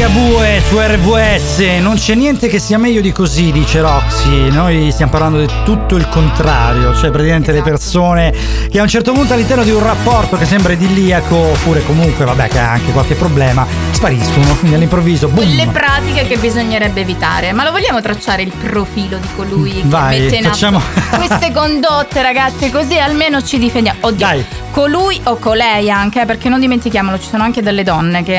Ligabue 0.00 0.62
su 0.66 0.78
RVS, 0.78 1.58
non 1.78 1.96
c'è 1.96 2.14
niente 2.14 2.48
che 2.48 2.58
sia 2.58 2.78
meglio 2.78 3.02
di 3.02 3.12
così, 3.12 3.52
dice 3.52 3.82
Roxy. 3.82 4.50
Noi 4.50 4.90
stiamo 4.92 5.10
parlando 5.10 5.40
di 5.40 5.48
tutto 5.62 5.96
il 5.96 6.08
contrario, 6.08 6.94
cioè 6.94 7.10
praticamente 7.10 7.52
le 7.52 7.60
persone 7.60 8.32
che 8.70 8.78
a 8.78 8.82
un 8.82 8.88
certo 8.88 9.12
punto 9.12 9.34
all'interno 9.34 9.62
di 9.62 9.70
un 9.70 9.82
rapporto 9.82 10.38
che 10.38 10.46
sembra 10.46 10.72
idilliaco, 10.72 11.36
oppure 11.36 11.84
comunque, 11.84 12.24
vabbè, 12.24 12.48
che 12.48 12.58
ha 12.58 12.70
anche 12.70 12.92
qualche 12.92 13.14
problema, 13.14 13.66
spariscono. 13.90 14.56
Quindi 14.60 14.76
all'improvviso, 14.76 15.28
boom. 15.28 15.54
Le 15.54 15.66
pratiche 15.66 16.26
che 16.26 16.38
bisognerebbe 16.38 17.02
evitare, 17.02 17.52
ma 17.52 17.62
lo 17.64 17.70
vogliamo 17.70 18.00
tracciare 18.00 18.40
il 18.40 18.52
profilo 18.52 19.18
di 19.18 19.28
colui 19.36 19.70
che 19.70 19.82
Vai, 19.84 20.20
mette 20.20 20.36
in 20.36 20.46
atto 20.46 20.54
facciamo- 20.54 20.80
queste 21.14 21.52
condotte, 21.52 22.22
ragazze, 22.22 22.70
così 22.70 22.98
almeno 22.98 23.42
ci 23.42 23.58
difendiamo. 23.58 23.98
Oddio, 24.00 24.44
colui 24.70 25.20
o 25.24 25.36
colei 25.36 25.90
anche, 25.90 26.22
eh, 26.22 26.26
perché 26.26 26.48
non 26.48 26.60
dimentichiamolo, 26.60 27.18
ci 27.18 27.28
sono 27.28 27.42
anche 27.42 27.62
delle 27.62 27.82
donne 27.82 28.22
che 28.22 28.34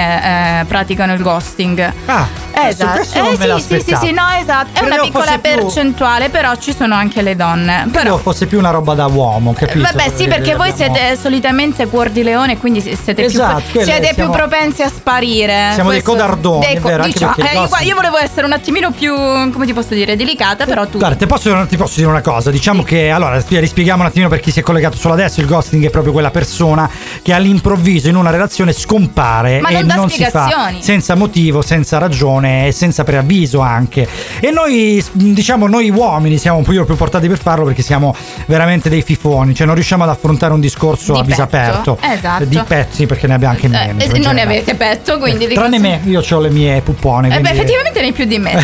eh, 0.59 0.65
praticano 0.65 1.13
il 1.13 1.21
ghosting. 1.21 1.93
Ah, 2.05 2.27
esatto. 2.69 2.95
questo 2.97 3.17
non 3.19 3.33
Eh, 3.33 3.37
me 3.47 3.59
sì, 3.59 3.65
sì, 3.67 3.79
sì, 3.87 3.95
sì, 3.99 4.11
no, 4.11 4.23
esatto. 4.39 4.69
È 4.73 4.79
una 4.83 4.95
Credevo 4.95 5.03
piccola 5.03 5.25
fosse 5.25 5.39
più- 5.39 5.51
percentuale, 5.61 6.29
però 6.29 6.55
ci 6.55 6.75
sono 6.75 6.95
anche 6.95 7.21
le 7.21 7.35
donne. 7.35 7.87
Però 7.91 8.17
fosse 8.17 8.45
più 8.45 8.57
una 8.59 8.69
roba 8.71 8.93
da 8.93 9.05
uomo, 9.07 9.53
capito? 9.53 9.81
Vabbè, 9.81 10.11
sì, 10.15 10.27
perché 10.27 10.55
voi 10.55 10.71
siete 10.75 11.17
solitamente 11.19 11.87
cuor 11.87 12.09
di 12.09 12.23
leone, 12.23 12.57
quindi 12.57 12.81
siete, 12.81 13.23
Esatto, 13.25 13.61
più, 13.71 13.81
siete 13.81 14.13
siamo- 14.13 14.31
più 14.31 14.39
propensi 14.39 14.81
a 14.81 14.89
sparire. 14.89 15.71
Siamo 15.73 15.89
dei 15.91 16.01
Questo- 16.01 16.11
codardoni, 16.21 16.65
dei 16.65 16.79
co- 16.79 16.87
vero, 16.87 17.03
diciamo, 17.03 17.35
eh, 17.35 17.53
ghosting- 17.53 17.87
io 17.87 17.95
volevo 17.95 18.17
essere 18.17 18.45
un 18.45 18.53
attimino 18.53 18.91
più, 18.91 19.13
come 19.15 19.65
ti 19.65 19.73
posso 19.73 19.93
dire, 19.93 20.15
delicata, 20.15 20.65
però 20.65 20.85
tu. 20.87 20.97
Guarda, 20.97 21.15
ti 21.17 21.25
posso, 21.27 21.65
ti 21.67 21.77
posso 21.77 21.95
dire 21.97 22.07
una 22.07 22.21
cosa. 22.21 22.49
Diciamo 22.51 22.83
che 22.83 23.09
allora 23.09 23.39
spie- 23.39 23.59
rispieghiamo 23.59 24.01
un 24.01 24.07
attimino 24.07 24.29
per 24.29 24.39
chi 24.39 24.51
si 24.51 24.59
è 24.59 24.63
collegato 24.63 24.97
solo 24.97 25.13
adesso. 25.13 25.39
Il 25.39 25.47
ghosting 25.47 25.85
è 25.85 25.89
proprio 25.89 26.11
quella 26.13 26.31
persona 26.31 26.89
che 27.21 27.33
all'improvviso 27.33 28.09
in 28.09 28.15
una 28.15 28.29
relazione 28.29 28.73
scompare 28.73 29.59
Ma 29.61 29.69
e 29.69 29.73
non 29.73 29.87
dà 29.87 29.95
non 29.95 30.09
si 30.09 30.23
fa 30.25 30.71
senza 30.79 31.15
motivo, 31.15 31.61
senza 31.61 31.97
ragione 31.97 32.50
e 32.67 32.71
senza 32.71 33.03
preavviso 33.03 33.59
anche. 33.59 34.07
E 34.39 34.51
noi, 34.51 35.03
diciamo, 35.13 35.67
noi 35.67 35.89
uomini 35.89 36.37
siamo 36.37 36.57
un 36.57 36.63
po' 36.63 36.71
più 36.71 36.95
portati 36.95 37.27
per 37.27 37.39
farlo 37.39 37.65
perché 37.65 37.81
siamo 37.81 38.15
veramente 38.47 38.89
dei 38.89 39.01
fifoni, 39.01 39.53
cioè 39.55 39.65
non 39.65 39.75
riusciamo 39.75 40.03
ad 40.03 40.09
affrontare 40.09 40.53
un 40.53 40.59
discorso 40.59 41.13
Di 41.13 41.19
a 41.19 41.23
viso 41.23 41.41
aperto. 41.41 41.97
Esatto. 42.01 42.45
Di 42.45 42.61
pezzi 42.67 43.05
perché 43.05 43.27
ne 43.27 43.33
abbiamo 43.35 43.53
anche 43.53 43.67
meno. 43.67 43.99
Eh, 43.99 44.19
non 44.19 44.35
ne 44.35 44.41
avete 44.41 44.75
petto, 44.75 45.17
quindi 45.17 45.47
di 45.47 45.53
Tranne 45.53 45.79
me, 45.79 46.01
io 46.03 46.23
ho 46.27 46.39
le 46.39 46.49
mie 46.49 46.81
puppone. 46.81 47.35
Eh 47.35 47.39
beh, 47.39 47.49
effettivamente 47.49 47.99
ne 47.99 48.07
hai 48.07 48.13
più 48.13 48.25
di 48.25 48.39
me. 48.39 48.51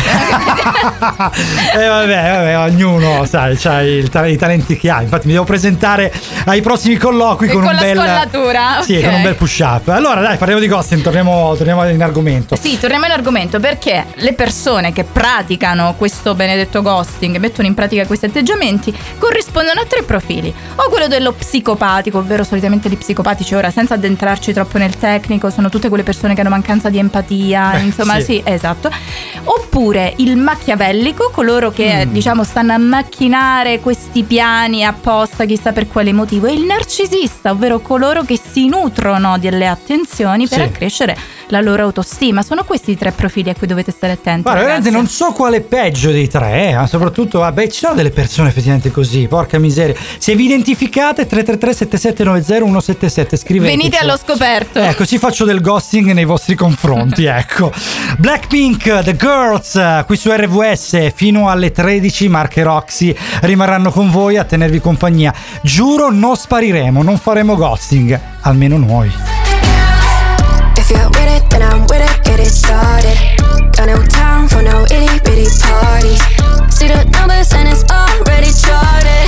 eh 1.74 1.86
vabbè, 1.86 2.30
vabbè, 2.30 2.58
ognuno 2.58 3.24
sai, 3.24 3.58
ha 3.62 3.82
i 3.82 4.36
talenti 4.36 4.76
che 4.76 4.90
ha. 4.90 5.02
Infatti 5.02 5.26
mi 5.26 5.32
devo 5.32 5.44
presentare 5.44 6.12
ai 6.44 6.60
prossimi 6.60 6.96
colloqui 6.96 7.48
con, 7.48 7.62
con 7.62 7.70
un 7.70 7.74
la 7.74 7.80
bel 7.80 7.96
scollatura, 7.96 8.80
Sì, 8.82 8.96
ok. 8.96 9.04
con 9.04 9.14
un 9.14 9.22
bel 9.22 9.34
push 9.34 9.58
up. 9.60 9.88
Allora, 9.88 10.20
dai, 10.20 10.36
parliamo 10.36 10.60
di 10.60 10.68
ghosting, 10.68 11.02
torniamo, 11.02 11.54
torniamo 11.56 11.88
in 11.88 12.02
argomento. 12.02 12.56
Sì, 12.56 12.78
torniamo 12.78 13.06
in 13.06 13.12
argomento 13.12 13.58
perché 13.68 14.06
le 14.14 14.32
persone 14.32 14.92
che 14.94 15.04
praticano 15.04 15.94
questo 15.98 16.34
benedetto 16.34 16.80
ghosting, 16.80 17.36
mettono 17.36 17.68
in 17.68 17.74
pratica 17.74 18.06
questi 18.06 18.24
atteggiamenti, 18.24 18.96
corrispondono 19.18 19.80
a 19.80 19.84
tre 19.84 20.04
profili. 20.04 20.52
O 20.76 20.88
quello 20.88 21.06
dello 21.06 21.32
psicopatico, 21.32 22.16
ovvero 22.16 22.44
solitamente 22.44 22.88
gli 22.88 22.96
psicopatici, 22.96 23.54
ora 23.54 23.70
senza 23.70 23.92
addentrarci 23.94 24.54
troppo 24.54 24.78
nel 24.78 24.96
tecnico, 24.96 25.50
sono 25.50 25.68
tutte 25.68 25.88
quelle 25.90 26.02
persone 26.02 26.32
che 26.34 26.40
hanno 26.40 26.48
mancanza 26.48 26.88
di 26.88 26.96
empatia, 26.96 27.72
Beh, 27.74 27.80
insomma, 27.80 28.14
sì. 28.20 28.24
sì. 28.24 28.42
esatto. 28.42 28.90
Oppure 29.44 30.14
il 30.16 30.38
macchiavellico, 30.38 31.30
coloro 31.30 31.70
che 31.70 32.06
Mm. 32.06 32.12
diciamo 32.12 32.44
stanno 32.44 32.72
a 32.72 32.78
macchinare 32.78 33.80
questi 33.80 34.22
piani 34.22 34.82
apposta, 34.84 35.44
chissà 35.44 35.72
per 35.72 35.88
quale 35.88 36.12
motivo, 36.14 36.46
e 36.46 36.54
il 36.54 36.62
narcisista, 36.62 37.50
ovvero 37.50 37.80
coloro 37.80 38.22
che 38.22 38.38
si 38.38 38.66
nutrono 38.66 39.36
delle 39.36 39.66
attenzioni 39.66 40.48
per 40.48 40.58
Sì. 40.60 40.64
accrescere 40.64 41.16
la 41.48 41.60
loro 41.60 41.82
autostima. 41.84 42.42
Sono 42.42 42.64
questi 42.64 42.90
i 42.92 42.96
tre 42.96 43.10
profili 43.12 43.48
cui 43.58 43.66
dovete 43.66 43.90
stare 43.90 44.12
attenti. 44.14 44.42
Guarda, 44.42 44.60
veramente 44.60 44.90
non 44.90 45.06
so 45.06 45.32
quale 45.32 45.58
è 45.58 45.60
peggio 45.60 46.10
dei 46.10 46.28
tre, 46.28 46.70
eh, 46.70 46.74
ma 46.74 46.86
soprattutto, 46.86 47.40
vabbè, 47.40 47.68
ci 47.68 47.80
sono 47.80 47.94
delle 47.94 48.10
persone 48.10 48.48
effettivamente 48.48 48.90
così, 48.90 49.26
porca 49.26 49.58
miseria. 49.58 49.94
Se 50.18 50.34
vi 50.34 50.44
identificate, 50.44 51.26
333 51.26 51.74
7790 51.74 52.66
177, 52.80 53.36
scrivete. 53.36 53.76
Venite 53.76 53.96
allo 53.96 54.16
scoperto. 54.16 54.80
Ecco, 54.80 55.04
ci 55.04 55.18
faccio 55.18 55.44
del 55.44 55.60
ghosting 55.60 56.12
nei 56.12 56.24
vostri 56.24 56.54
confronti, 56.54 57.24
ecco. 57.26 57.72
Blackpink, 58.18 59.02
The 59.02 59.16
Girls, 59.16 59.74
eh, 59.74 60.04
qui 60.06 60.16
su 60.16 60.30
RVS 60.30 61.12
fino 61.14 61.48
alle 61.48 61.72
13, 61.72 62.28
Mark 62.28 62.56
e 62.56 62.62
Roxy 62.62 63.14
rimarranno 63.42 63.90
con 63.90 64.10
voi 64.10 64.36
a 64.36 64.44
tenervi 64.44 64.80
compagnia. 64.80 65.34
Giuro, 65.62 66.10
non 66.10 66.36
spariremo, 66.36 67.02
non 67.02 67.18
faremo 67.18 67.56
ghosting, 67.56 68.18
almeno 68.42 68.76
noi. 68.76 69.47
If 70.90 70.96
you're 70.96 71.08
with 71.10 71.28
it, 71.28 71.50
then 71.50 71.60
I'm 71.60 71.82
with 71.82 72.00
it, 72.00 72.24
get 72.24 72.40
it 72.40 72.48
started. 72.48 73.12
Got 73.76 73.88
no 73.92 74.02
time 74.06 74.48
for 74.48 74.62
no 74.62 74.84
itty 74.84 75.20
bitty 75.20 75.44
parties. 75.60 76.22
See 76.74 76.88
the 76.88 77.04
numbers 77.12 77.52
and 77.52 77.68
it's 77.68 77.84
already 77.92 78.48
charted. 78.56 79.27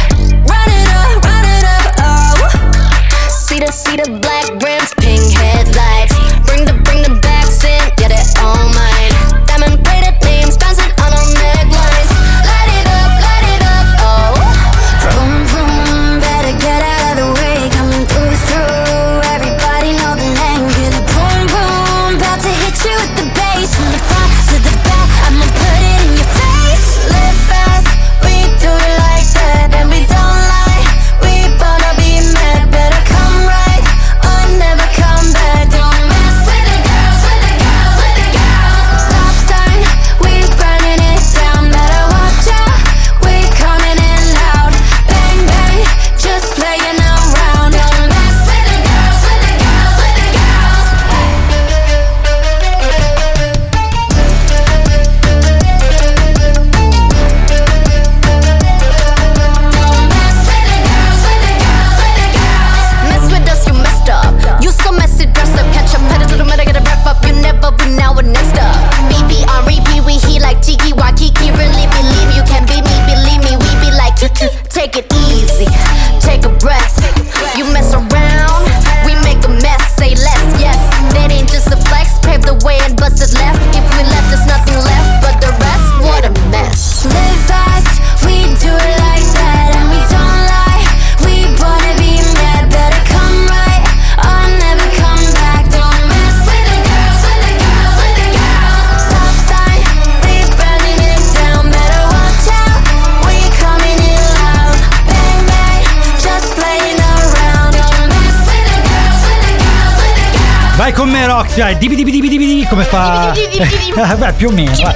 Vai 110.80 110.94
con 110.94 111.10
me, 111.10 111.26
Roxy, 111.26 111.60
vai. 111.60 111.76
Dibi 111.76 111.94
dibi 111.94 112.10
dibi 112.10 112.28
dibi 112.30 112.46
dibi, 112.46 112.66
come 112.66 112.84
fa? 112.84 113.34
Beh, 114.16 114.32
più 114.32 114.48
o 114.48 114.50
meno. 114.50 114.72
vai. 114.80 114.94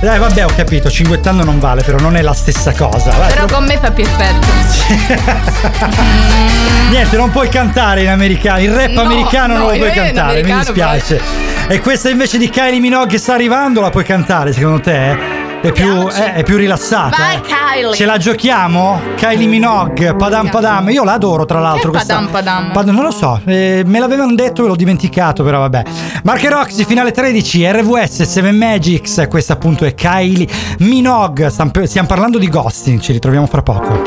Dai, 0.00 0.18
vabbè, 0.18 0.46
ho 0.46 0.50
capito, 0.56 0.88
cinguettando 0.88 1.44
non 1.44 1.58
vale, 1.58 1.82
però 1.82 1.98
non 1.98 2.16
è 2.16 2.22
la 2.22 2.32
stessa 2.32 2.72
cosa. 2.72 3.10
Vai, 3.10 3.30
Però 3.30 3.44
con 3.44 3.66
me 3.66 3.76
fa 3.76 3.90
più 3.90 4.04
effetto. 4.04 4.46
Niente, 6.88 7.18
non 7.18 7.30
puoi 7.30 7.50
cantare 7.50 8.00
in 8.00 8.08
americano. 8.08 8.62
Il 8.62 8.72
rap 8.72 8.88
No, 8.88 9.02
americano 9.02 9.52
no, 9.52 9.58
non 9.58 9.72
lo 9.72 9.76
puoi 9.76 9.88
in 9.88 9.94
cantare, 9.94 10.42
mi 10.44 10.54
dispiace. 10.54 11.20
E 11.68 11.78
questa 11.80 12.08
invece 12.08 12.38
di 12.38 12.48
Kylie 12.48 12.80
Minogue 12.80 13.08
che 13.08 13.18
sta 13.18 13.34
arrivando, 13.34 13.82
la 13.82 13.90
puoi 13.90 14.04
cantare, 14.04 14.54
secondo 14.54 14.80
te? 14.80 15.41
È 15.62 15.70
più, 15.70 16.08
eh, 16.08 16.34
è 16.34 16.42
più 16.42 16.56
rilassata. 16.56 17.16
Vai, 17.16 17.36
eh. 17.36 17.40
Kylie. 17.40 17.94
Ce 17.94 18.04
la 18.04 18.16
giochiamo? 18.18 19.00
Kylie 19.16 19.46
Minogue, 19.46 20.14
Padam 20.16 20.48
Padam. 20.48 20.90
Io 20.90 21.04
la 21.04 21.12
adoro, 21.12 21.44
tra 21.44 21.60
l'altro. 21.60 21.90
Che 21.92 21.96
questa- 21.98 22.14
Padam 22.16 22.30
Padam? 22.30 22.70
Pad- 22.72 22.88
non 22.88 23.04
lo 23.04 23.10
so, 23.12 23.40
eh, 23.44 23.82
me 23.86 23.98
l'avevano 24.00 24.34
detto 24.34 24.64
e 24.64 24.66
l'ho 24.66 24.74
dimenticato, 24.76 25.44
però 25.44 25.60
vabbè. 25.60 25.82
Marche 26.24 26.48
Roxy, 26.48 26.84
finale 26.84 27.12
13, 27.12 27.64
RVS, 27.64 28.22
7 28.22 28.50
Magics. 28.50 29.26
Questa 29.30 29.52
appunto 29.52 29.84
è 29.84 29.94
Kylie 29.94 30.48
Minogue. 30.78 31.48
Stiamo 31.50 32.06
parlando 32.08 32.38
di 32.38 32.48
ghosting, 32.48 32.98
ci 33.00 33.12
ritroviamo 33.12 33.46
fra 33.46 33.62
poco. 33.62 34.02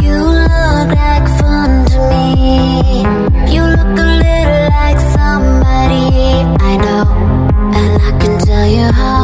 You 0.00 0.30
look 0.30 0.90
like 0.90 1.28
fun 1.38 1.84
to 1.86 2.00
me. 2.08 3.02
You 3.50 3.64
look 3.66 3.98
a 3.98 4.04
little 4.04 4.68
like 4.68 5.00
somebody 5.12 6.46
I 6.60 6.76
know. 6.76 7.06
And 7.74 8.00
I 8.00 8.16
can 8.18 8.38
tell 8.38 8.66
you 8.66 8.90
how 8.92 9.21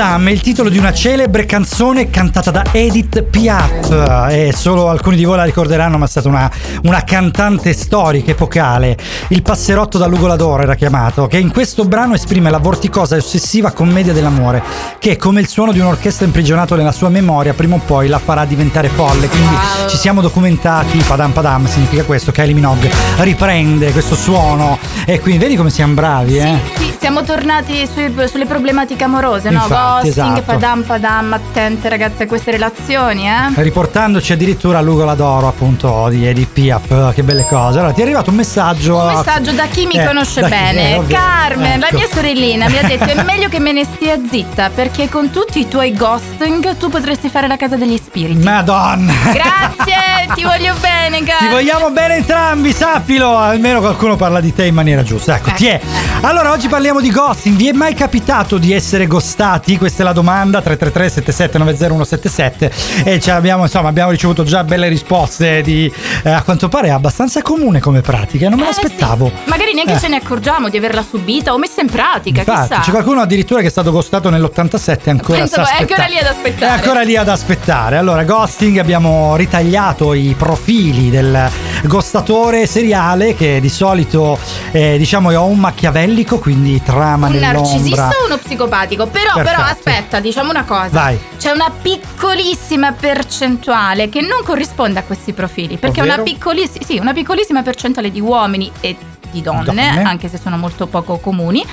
Padam 0.00 0.28
è 0.28 0.30
il 0.30 0.40
titolo 0.40 0.70
di 0.70 0.78
una 0.78 0.94
celebre 0.94 1.44
canzone 1.44 2.08
cantata 2.08 2.50
da 2.50 2.64
Edith 2.72 3.22
Piaf. 3.22 4.28
E 4.30 4.50
solo 4.56 4.88
alcuni 4.88 5.14
di 5.14 5.24
voi 5.24 5.36
la 5.36 5.44
ricorderanno 5.44 5.98
ma 5.98 6.06
è 6.06 6.08
stata 6.08 6.26
una, 6.26 6.50
una 6.84 7.04
cantante 7.04 7.74
storica 7.74 8.30
epocale. 8.30 8.96
Il 9.28 9.42
passerotto 9.42 9.98
dall'ugolador 9.98 10.62
era 10.62 10.74
chiamato 10.74 11.26
che 11.26 11.36
in 11.36 11.52
questo 11.52 11.84
brano 11.84 12.14
esprime 12.14 12.48
la 12.48 12.56
vorticosa 12.56 13.14
e 13.14 13.18
ossessiva 13.18 13.72
commedia 13.72 14.14
dell'amore 14.14 14.62
che 14.98 15.18
come 15.18 15.42
il 15.42 15.48
suono 15.48 15.70
di 15.70 15.80
un'orchestra 15.80 16.24
imprigionato 16.24 16.76
nella 16.76 16.92
sua 16.92 17.10
memoria 17.10 17.52
prima 17.52 17.74
o 17.74 17.80
poi 17.84 18.08
la 18.08 18.18
farà 18.18 18.46
diventare 18.46 18.88
folle. 18.88 19.28
Quindi 19.28 19.54
ci 19.86 19.98
siamo 19.98 20.22
documentati. 20.22 20.96
Padam 21.06 21.32
Padam 21.32 21.66
significa 21.66 22.04
questo. 22.04 22.32
Kylie 22.32 22.54
Minogue 22.54 22.90
riprende 23.18 23.92
questo 23.92 24.14
suono. 24.14 24.78
E 25.04 25.20
quindi 25.20 25.42
vedi 25.42 25.56
come 25.56 25.68
siamo 25.68 25.92
bravi 25.92 26.38
eh 26.38 26.79
siamo 27.00 27.22
tornati 27.22 27.88
sui- 27.92 28.12
sulle 28.28 28.44
problematiche 28.46 29.04
amorose, 29.04 29.48
no? 29.50 29.62
Infatti, 29.62 30.06
Ghosting, 30.08 30.36
esatto. 30.36 30.42
padam 30.42 30.82
padam, 30.82 31.32
attente 31.32 31.88
ragazze 31.88 32.24
a 32.24 32.26
queste 32.26 32.50
relazioni, 32.50 33.26
eh? 33.26 33.48
riportandoci 33.54 34.32
addirittura 34.34 34.78
all'ugola 34.78 35.14
d'oro 35.14 35.48
appunto 35.48 36.08
di 36.10 36.26
Edith 36.26 36.48
Piaf 36.52 37.14
che 37.14 37.22
belle 37.22 37.44
cose 37.48 37.78
allora 37.78 37.92
ti 37.94 38.00
è 38.00 38.04
arrivato 38.04 38.30
un 38.30 38.36
messaggio 38.36 38.96
Un 38.98 39.14
messaggio 39.14 39.52
da 39.52 39.66
chi 39.66 39.86
mi 39.86 39.94
Eh, 39.94 40.04
conosce 40.04 40.40
da 40.40 40.48
chi- 40.48 40.52
bene. 40.52 40.96
eh. 40.96 41.06
Carmen, 41.06 41.80
la 41.80 41.86
Ecco. 41.88 41.96
mia 41.96 42.08
sorellina, 42.12 42.68
mi 42.68 42.76
ha 42.78 42.82
detto 42.82 43.04
è 43.04 43.22
meglio 43.22 43.48
che 43.48 43.58
me 43.60 43.72
ne 43.72 43.84
stia 43.84 44.18
zitta 44.30 44.70
perché 44.70 45.08
con 45.08 45.30
tutti 45.30 45.58
i 45.60 45.68
tuoi 45.68 45.94
ghosting 45.94 46.76
tu 46.76 46.88
potresti 46.90 47.28
fare 47.28 47.46
la 47.46 47.56
casa 47.56 47.76
degli 47.76 47.96
spiriti. 47.96 48.42
Madonna 48.42 49.12
Grazie, 49.32 50.28
ti 50.34 50.42
voglio 50.42 50.74
bene, 50.80 51.22
cara. 51.24 51.38
Ti 51.38 51.48
vogliamo 51.48 51.90
bene 51.90 52.16
entrambi, 52.16 52.72
sappilo! 52.72 53.36
Almeno 53.38 53.80
qualcuno 53.80 54.16
parla 54.16 54.40
di 54.40 54.52
te 54.52 54.66
in 54.66 54.74
maniera 54.74 55.02
giusta. 55.02 55.36
Ecco, 55.36 55.50
ti 55.52 55.66
è. 55.66 55.80
Allora, 56.22 56.50
oggi 56.50 56.68
parliamo 56.68 56.89
di 56.98 57.10
ghosting. 57.12 57.54
Vi 57.56 57.68
è 57.68 57.72
mai 57.72 57.94
capitato 57.94 58.58
di 58.58 58.72
essere 58.72 59.06
ghostati? 59.06 59.78
Questa 59.78 60.02
è 60.02 60.04
la 60.04 60.12
domanda: 60.12 60.60
333-7790-177. 60.60 62.70
E 63.04 63.20
ci 63.20 63.30
abbiamo, 63.30 63.62
insomma, 63.64 63.88
abbiamo 63.88 64.10
ricevuto 64.10 64.42
già 64.44 64.64
belle 64.64 64.88
risposte. 64.88 65.60
Di, 65.62 65.92
eh, 66.24 66.30
a 66.30 66.42
quanto 66.42 66.68
pare 66.68 66.88
è 66.88 66.90
abbastanza 66.90 67.42
comune 67.42 67.78
come 67.80 68.00
pratica. 68.00 68.48
Non 68.48 68.58
me 68.58 68.64
l'aspettavo. 68.64 69.30
Magari 69.44 69.74
neanche 69.74 69.94
Eh. 69.94 69.98
ce 70.00 70.08
ne 70.08 70.16
accorgiamo 70.16 70.68
di 70.68 70.76
averla 70.78 71.04
subita 71.08 71.52
o 71.52 71.58
messa 71.58 71.80
in 71.82 71.88
pratica, 71.90 72.40
Infatti, 72.40 72.68
chissà. 72.68 72.80
c'è 72.80 72.90
qualcuno 72.90 73.20
addirittura 73.20 73.60
che 73.60 73.66
è 73.66 73.70
stato 73.70 73.90
ghostato 73.92 74.30
nell'87 74.30 74.98
e 75.04 75.10
ancora 75.10 75.38
Penso- 75.38 75.60
è 75.60 75.80
ancora 75.80 76.06
lì 76.06 76.18
ad 76.18 76.26
aspettare. 76.26 76.72
È 76.72 76.74
ancora 76.74 77.02
lì 77.02 77.16
ad 77.16 77.28
aspettare. 77.28 77.96
Allora, 77.98 78.24
ghosting, 78.24 78.78
abbiamo 78.78 79.36
ritagliato 79.36 80.14
i 80.14 80.34
profili 80.36 81.10
del 81.10 81.48
ghostatore 81.84 82.66
seriale 82.66 83.34
che 83.34 83.60
di 83.60 83.68
solito, 83.68 84.38
eh, 84.72 84.96
diciamo, 84.98 85.30
è 85.30 85.38
o 85.38 85.44
un 85.46 85.58
macchiavellico, 85.58 86.38
quindi 86.38 86.79
trama 86.84 87.26
un 87.26 87.32
nell'ombra. 87.32 87.60
narcisista 87.60 88.08
o 88.08 88.26
uno 88.26 88.36
psicopatico? 88.38 89.06
Però, 89.06 89.34
però 89.34 89.62
aspetta, 89.62 90.20
diciamo 90.20 90.50
una 90.50 90.64
cosa. 90.64 90.88
Vai. 90.90 91.18
C'è 91.38 91.50
una 91.50 91.70
piccolissima 91.70 92.92
percentuale 92.92 94.08
che 94.08 94.20
non 94.20 94.42
corrisponde 94.44 94.98
a 94.98 95.02
questi 95.02 95.32
profili. 95.32 95.76
Perché 95.76 96.00
una, 96.02 96.18
piccolissi- 96.18 96.84
sì, 96.84 96.98
una 96.98 97.12
piccolissima 97.12 97.62
percentuale 97.62 98.10
di 98.10 98.20
uomini 98.20 98.70
e 98.80 98.96
di 99.30 99.42
donne, 99.42 99.64
Donne. 99.64 100.02
anche 100.02 100.28
se 100.28 100.38
sono 100.42 100.56
molto 100.56 100.86
poco 100.88 101.18
comuni, 101.18 101.64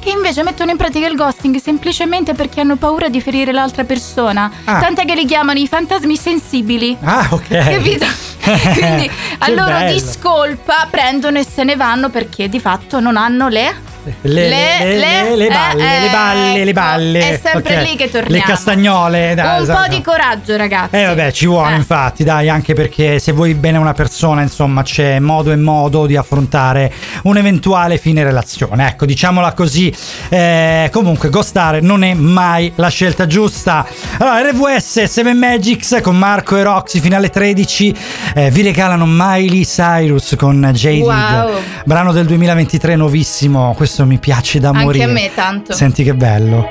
che 0.00 0.10
invece 0.10 0.42
mettono 0.42 0.72
in 0.72 0.76
pratica 0.76 1.06
il 1.06 1.14
ghosting 1.16 1.56
semplicemente 1.56 2.34
perché 2.34 2.60
hanno 2.60 2.76
paura 2.76 3.08
di 3.08 3.20
ferire 3.20 3.52
l'altra 3.52 3.84
persona. 3.84 4.50
Ah. 4.64 4.80
Tant'è 4.80 5.04
che 5.04 5.14
li 5.14 5.24
chiamano 5.24 5.58
i 5.58 5.66
fantasmi 5.68 6.16
sensibili. 6.16 6.96
Ah, 7.02 7.28
ok. 7.30 7.46
Capito? 7.48 8.06
Quindi 8.72 9.10
a 9.38 9.48
loro 9.50 9.72
bello. 9.78 9.92
discolpa 9.92 10.86
prendono 10.90 11.38
e 11.38 11.44
se 11.44 11.64
ne 11.64 11.76
vanno 11.76 12.10
perché 12.10 12.48
di 12.48 12.60
fatto 12.60 13.00
non 13.00 13.16
hanno 13.16 13.48
le 13.48 13.92
Le, 14.04 14.12
Le- 14.20 14.48
le- 14.50 14.84
le- 14.86 14.96
le- 14.98 15.36
le 15.36 15.48
balle, 15.48 15.96
eh, 15.96 16.00
le 16.00 16.10
balle, 16.10 16.52
le 16.64 16.70
ecco, 16.70 16.72
balle. 16.80 17.18
è 17.30 17.40
sempre 17.42 17.76
Ok. 17.78 17.88
lì 17.88 17.96
che 17.96 18.10
torniamo. 18.10 18.34
Le 18.36 18.42
castagnole, 18.42 19.34
dai, 19.34 19.56
Un 19.56 19.62
esatto. 19.62 19.82
po' 19.82 19.94
di 19.94 20.02
coraggio, 20.02 20.56
ragazzi. 20.58 20.96
Eh 20.96 21.06
vabbè, 21.06 21.32
ci 21.32 21.46
vuole 21.46 21.74
infatti, 21.76 22.22
dai, 22.22 22.50
anche 22.50 22.74
perché 22.74 23.18
se 23.18 23.32
vuoi 23.32 23.54
bene 23.54 23.78
una 23.78 23.94
persona, 23.94 24.42
insomma, 24.42 24.82
c'è 24.82 25.18
modo 25.20 25.52
e 25.52 25.56
modo 25.56 26.04
di 26.04 26.16
affrontare 26.18 26.92
un'eventuale 27.22 27.96
fine 27.96 28.22
relazione. 28.22 28.88
Ecco, 28.88 29.06
diciamola 29.06 29.52
così. 29.54 29.90
Eh, 30.28 30.90
comunque, 30.92 31.30
ghostare 31.30 31.80
non 31.80 32.04
è 32.04 32.12
mai 32.12 32.70
la 32.76 32.88
scelta 32.88 33.26
giusta. 33.26 33.86
Allora, 34.18 34.50
RVS 34.50 35.04
7 35.04 35.32
Magics 35.32 36.00
con 36.02 36.18
Marco 36.18 36.58
e 36.58 36.62
Roxy 36.62 37.00
fino 37.00 37.16
alle 37.16 37.30
13 37.30 37.96
eh, 38.34 38.50
vi 38.50 38.62
regalano 38.62 39.04
Miley 39.06 39.64
Cyrus 39.64 40.34
con 40.36 40.60
Jaded. 40.72 41.02
Wow. 41.02 41.60
Brano 41.84 42.12
del 42.12 42.26
2023 42.26 42.96
nuovissimo, 42.96 43.74
questo 43.76 44.04
mi 44.04 44.18
piace 44.18 44.58
da 44.60 44.68
Anche 44.70 44.82
morire. 44.84 45.04
a 45.04 45.08
me 45.08 45.30
tanto. 45.34 45.72
Senti 45.72 46.02
che 46.04 46.14
bello. 46.14 46.66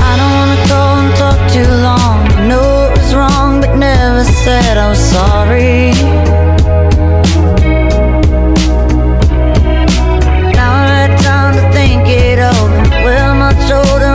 I 0.00 0.16
don't 0.16 0.32
wanna 0.32 0.56
go 0.66 0.74
and 0.74 1.14
talk 1.16 1.52
too 1.52 1.80
long. 1.80 2.26
I 2.38 2.46
know 2.46 2.90
it 2.90 2.96
was 2.98 3.12
wrong, 3.12 3.60
but 3.60 3.74
never 3.74 4.24
said 4.24 4.76
I 4.76 4.88
was 4.88 4.98
sorry. 4.98 5.92
Now 10.54 10.72
I 10.72 11.06
had 11.06 11.18
time 11.20 11.54
to 11.56 11.70
think 11.72 12.08
it 12.08 12.38
over. 12.38 12.82
We're 13.04 13.34
much 13.34 13.70
older 13.70 14.06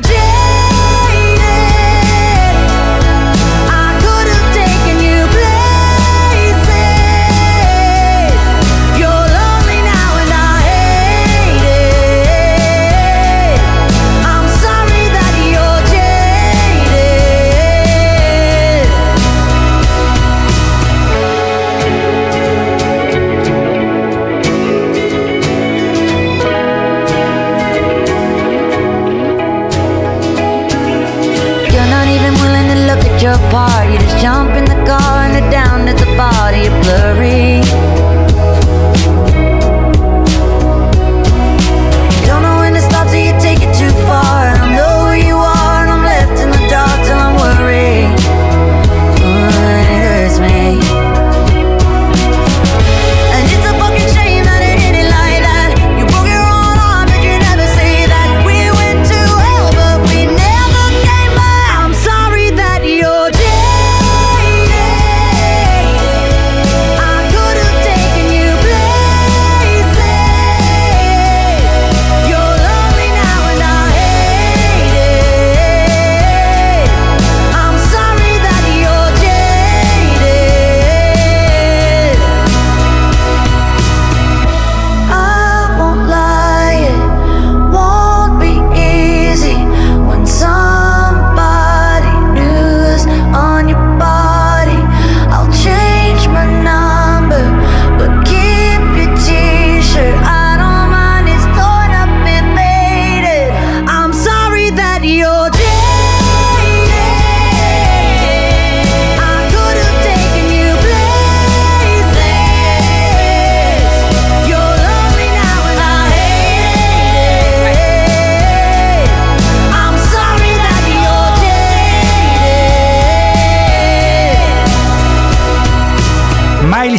that 0.00 0.41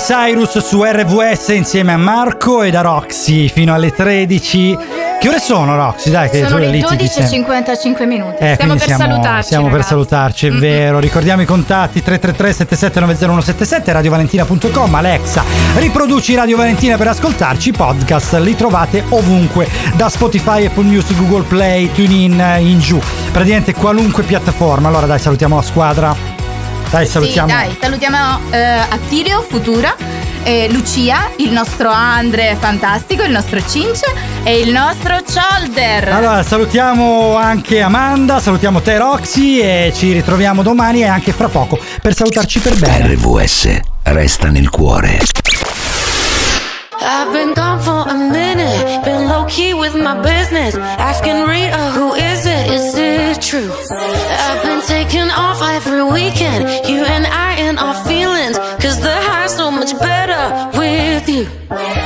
Cyrus 0.05 0.57
su 0.59 0.83
RVS 0.83 1.47
insieme 1.49 1.93
a 1.93 1.97
Marco 1.97 2.61
e 2.61 2.71
da 2.71 2.81
Roxy 2.81 3.47
fino 3.47 3.73
alle 3.73 3.91
13. 3.93 4.77
Che 5.17 5.29
ore 5.29 5.39
sono 5.39 5.77
Roxy? 5.77 6.09
Dai, 6.09 6.29
che 6.29 6.45
Sono 6.45 6.57
le 6.57 6.67
lì 6.67 6.83
ti 6.83 6.97
dice- 6.97 7.21
12.55 7.21 8.05
minuti. 8.05 8.43
Eh, 8.43 8.55
stiamo 8.55 8.75
per 8.75 8.89
salutarci. 8.89 9.43
Stiamo 9.45 9.63
per 9.63 9.71
ragazzi. 9.75 9.89
salutarci, 9.89 10.47
è 10.47 10.51
vero. 10.51 10.99
Ricordiamo 10.99 11.41
i 11.41 11.45
contatti 11.45 12.03
333 12.03 12.51
7790 12.51 13.93
radiovalentina.com. 13.93 14.93
Alexa, 14.93 15.45
riproduci 15.77 16.35
Radio 16.35 16.57
Valentina 16.57 16.97
per 16.97 17.07
ascoltarci. 17.07 17.71
Podcast 17.71 18.33
li 18.39 18.57
trovate 18.57 19.05
ovunque, 19.07 19.69
da 19.95 20.09
Spotify, 20.09 20.65
Apple 20.65 20.83
Music, 20.83 21.15
Google 21.17 21.43
Play, 21.47 21.89
TuneIn, 21.93 22.43
in 22.59 22.79
giù. 22.79 22.99
Praticamente 23.31 23.73
qualunque 23.73 24.23
piattaforma. 24.23 24.89
Allora 24.89 25.05
dai, 25.05 25.19
salutiamo 25.19 25.55
la 25.55 25.61
squadra. 25.61 26.32
Dai, 26.93 27.07
salutiamo. 27.07 27.47
Sì, 27.47 27.53
dai, 27.55 27.77
salutiamo 27.81 28.39
eh, 28.51 28.61
Attilio, 28.61 29.43
Futura, 29.49 29.95
eh, 30.43 30.67
Lucia, 30.69 31.31
il 31.37 31.51
nostro 31.51 31.89
Andre 31.89 32.55
fantastico, 32.59 33.23
il 33.23 33.31
nostro 33.31 33.59
Cince 33.67 34.05
e 34.43 34.59
il 34.59 34.71
nostro 34.71 35.17
Cholder. 35.23 36.09
Allora, 36.09 36.43
salutiamo 36.43 37.35
anche 37.35 37.81
Amanda, 37.81 38.39
salutiamo 38.39 38.79
te 38.81 38.99
Roxy 38.99 39.59
e 39.59 39.91
ci 39.95 40.13
ritroviamo 40.13 40.61
domani 40.61 41.01
e 41.01 41.07
anche 41.07 41.31
fra 41.31 41.49
poco 41.49 41.79
per 41.99 42.13
salutarci 42.13 42.59
per 42.59 42.77
bene. 42.77 43.15
RVS 43.15 43.79
resta 44.03 44.49
nel 44.49 44.69
cuore. 44.69 45.17
I've 47.05 47.31
been 47.31 47.53
gone 47.53 47.81
for 47.81 48.07
a 48.07 48.13
minute, 48.13 49.01
been 49.03 49.27
low 49.27 49.45
key 49.45 49.73
with 49.73 49.93
my 49.95 50.13
business. 50.21 50.75
Asking 50.97 51.43
Rita, 51.45 51.91
who 51.97 52.13
is 52.13 52.45
it? 52.45 52.69
Is 52.71 52.95
it 52.95 53.41
true? 53.41 53.69
I've 53.89 54.61
been 54.63 54.79
taking 54.87 55.22
every 55.73 56.03
weekend, 56.03 56.63
you 56.87 57.03
and 57.03 57.25
I 57.25 57.55
and 57.55 57.79
our 57.79 57.95
feelings. 58.05 58.57
Cause 58.83 58.99
the 58.99 59.15
high's 59.27 59.55
so 59.55 59.71
much 59.71 59.91
better 59.97 60.77
with 60.77 61.27
you. 61.27 62.02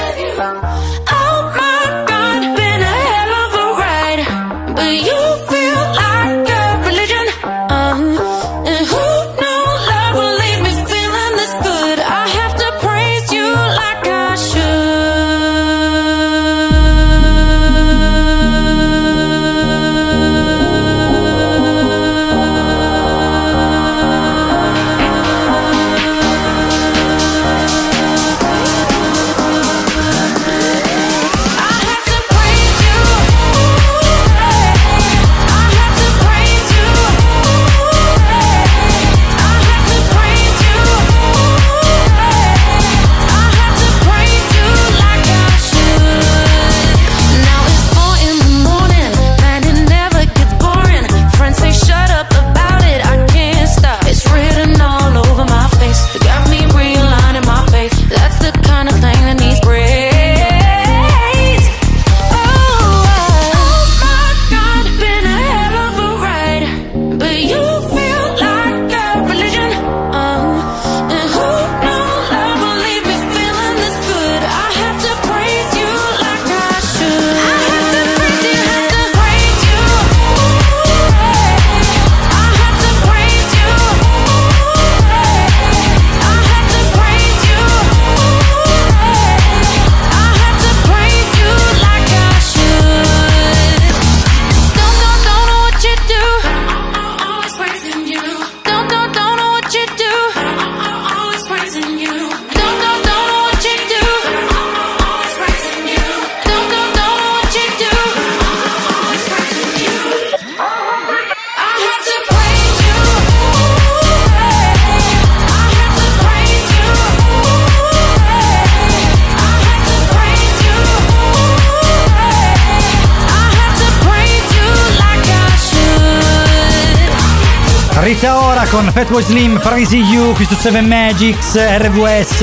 Con 128.78 128.92
Fatboy 128.92 129.24
Slim, 129.24 129.60
Praising 129.60 130.06
You 130.06 130.34
qui 130.34 130.46
su 130.46 130.54
7 130.54 130.82
Magics, 130.82 131.56
RVS 131.56 132.42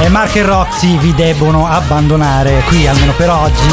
e 0.00 0.08
Mark 0.08 0.34
e 0.36 0.42
Roxy 0.42 0.96
vi 0.96 1.12
debbono 1.14 1.68
abbandonare 1.68 2.62
qui 2.68 2.86
almeno 2.86 3.12
per 3.12 3.28
oggi. 3.28 3.68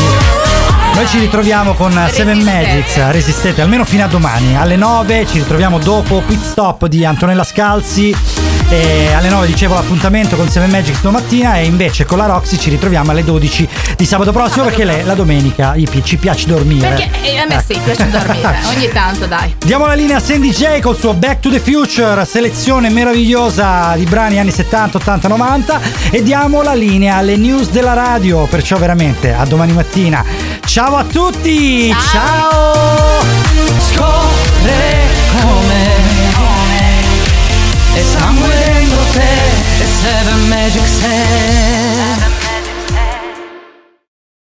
Noi 0.94 1.08
ci 1.08 1.20
ritroviamo 1.20 1.76
con 1.76 1.94
7 1.94 2.34
Magics, 2.34 3.12
resistete 3.12 3.62
almeno 3.62 3.86
fino 3.86 4.04
a 4.04 4.08
domani. 4.08 4.58
Alle 4.58 4.76
9 4.76 5.26
ci 5.26 5.38
ritroviamo 5.38 5.80
dopo 5.80 6.22
Pit 6.28 6.44
Stop 6.44 6.88
di 6.88 7.06
Antonella 7.06 7.46
Scalzi. 7.46 8.49
E 8.72 9.12
alle 9.14 9.30
9 9.30 9.48
dicevo 9.48 9.74
l'appuntamento 9.74 10.36
con 10.36 10.48
7 10.48 10.68
Magics 10.68 11.02
domattina 11.02 11.58
e 11.58 11.66
invece 11.66 12.06
con 12.06 12.20
la 12.20 12.28
Roxy 12.28 12.56
ci 12.56 12.70
ritroviamo 12.70 13.10
alle 13.10 13.24
12 13.24 13.68
di 13.98 14.06
sabato 14.06 14.32
prossimo 14.32 14.66
perché 14.66 14.86
lei, 14.86 15.04
la 15.04 15.16
domenica 15.16 15.72
pi- 15.72 16.04
ci 16.04 16.18
piace 16.18 16.46
dormire. 16.46 16.88
Perché 16.88 17.10
eh, 17.24 17.38
a 17.40 17.48
me 17.48 17.64
sì, 17.66 17.80
piace 17.84 18.08
dormire, 18.12 18.60
ogni 18.70 18.88
tanto 18.90 19.26
dai. 19.26 19.56
Diamo 19.58 19.88
la 19.88 19.96
linea 19.96 20.18
a 20.18 20.20
Sandy 20.20 20.52
J 20.52 20.82
col 20.82 20.96
suo 20.96 21.16
Back 21.16 21.40
to 21.40 21.50
the 21.50 21.60
Future, 21.60 22.24
selezione 22.26 22.90
meravigliosa 22.90 23.96
di 23.96 24.04
brani 24.04 24.38
anni 24.38 24.52
70, 24.52 24.98
80, 24.98 25.28
90 25.28 25.82
e 26.12 26.22
diamo 26.22 26.62
la 26.62 26.76
linea 26.76 27.16
alle 27.16 27.38
news 27.38 27.72
della 27.72 27.94
radio, 27.94 28.46
perciò 28.46 28.78
veramente 28.78 29.34
a 29.34 29.46
domani 29.46 29.72
mattina. 29.72 30.24
Ciao 30.64 30.96
a 30.96 31.04
tutti! 31.04 31.92
Ciao! 32.12 33.24
Scopre 33.92 34.99
E 38.00 38.02
sangue 38.02 38.48
dentro 38.48 39.04
te 39.12 39.84
E 39.84 39.86
Seven 39.86 40.48
Magic 40.48 40.88
Set 40.88 41.89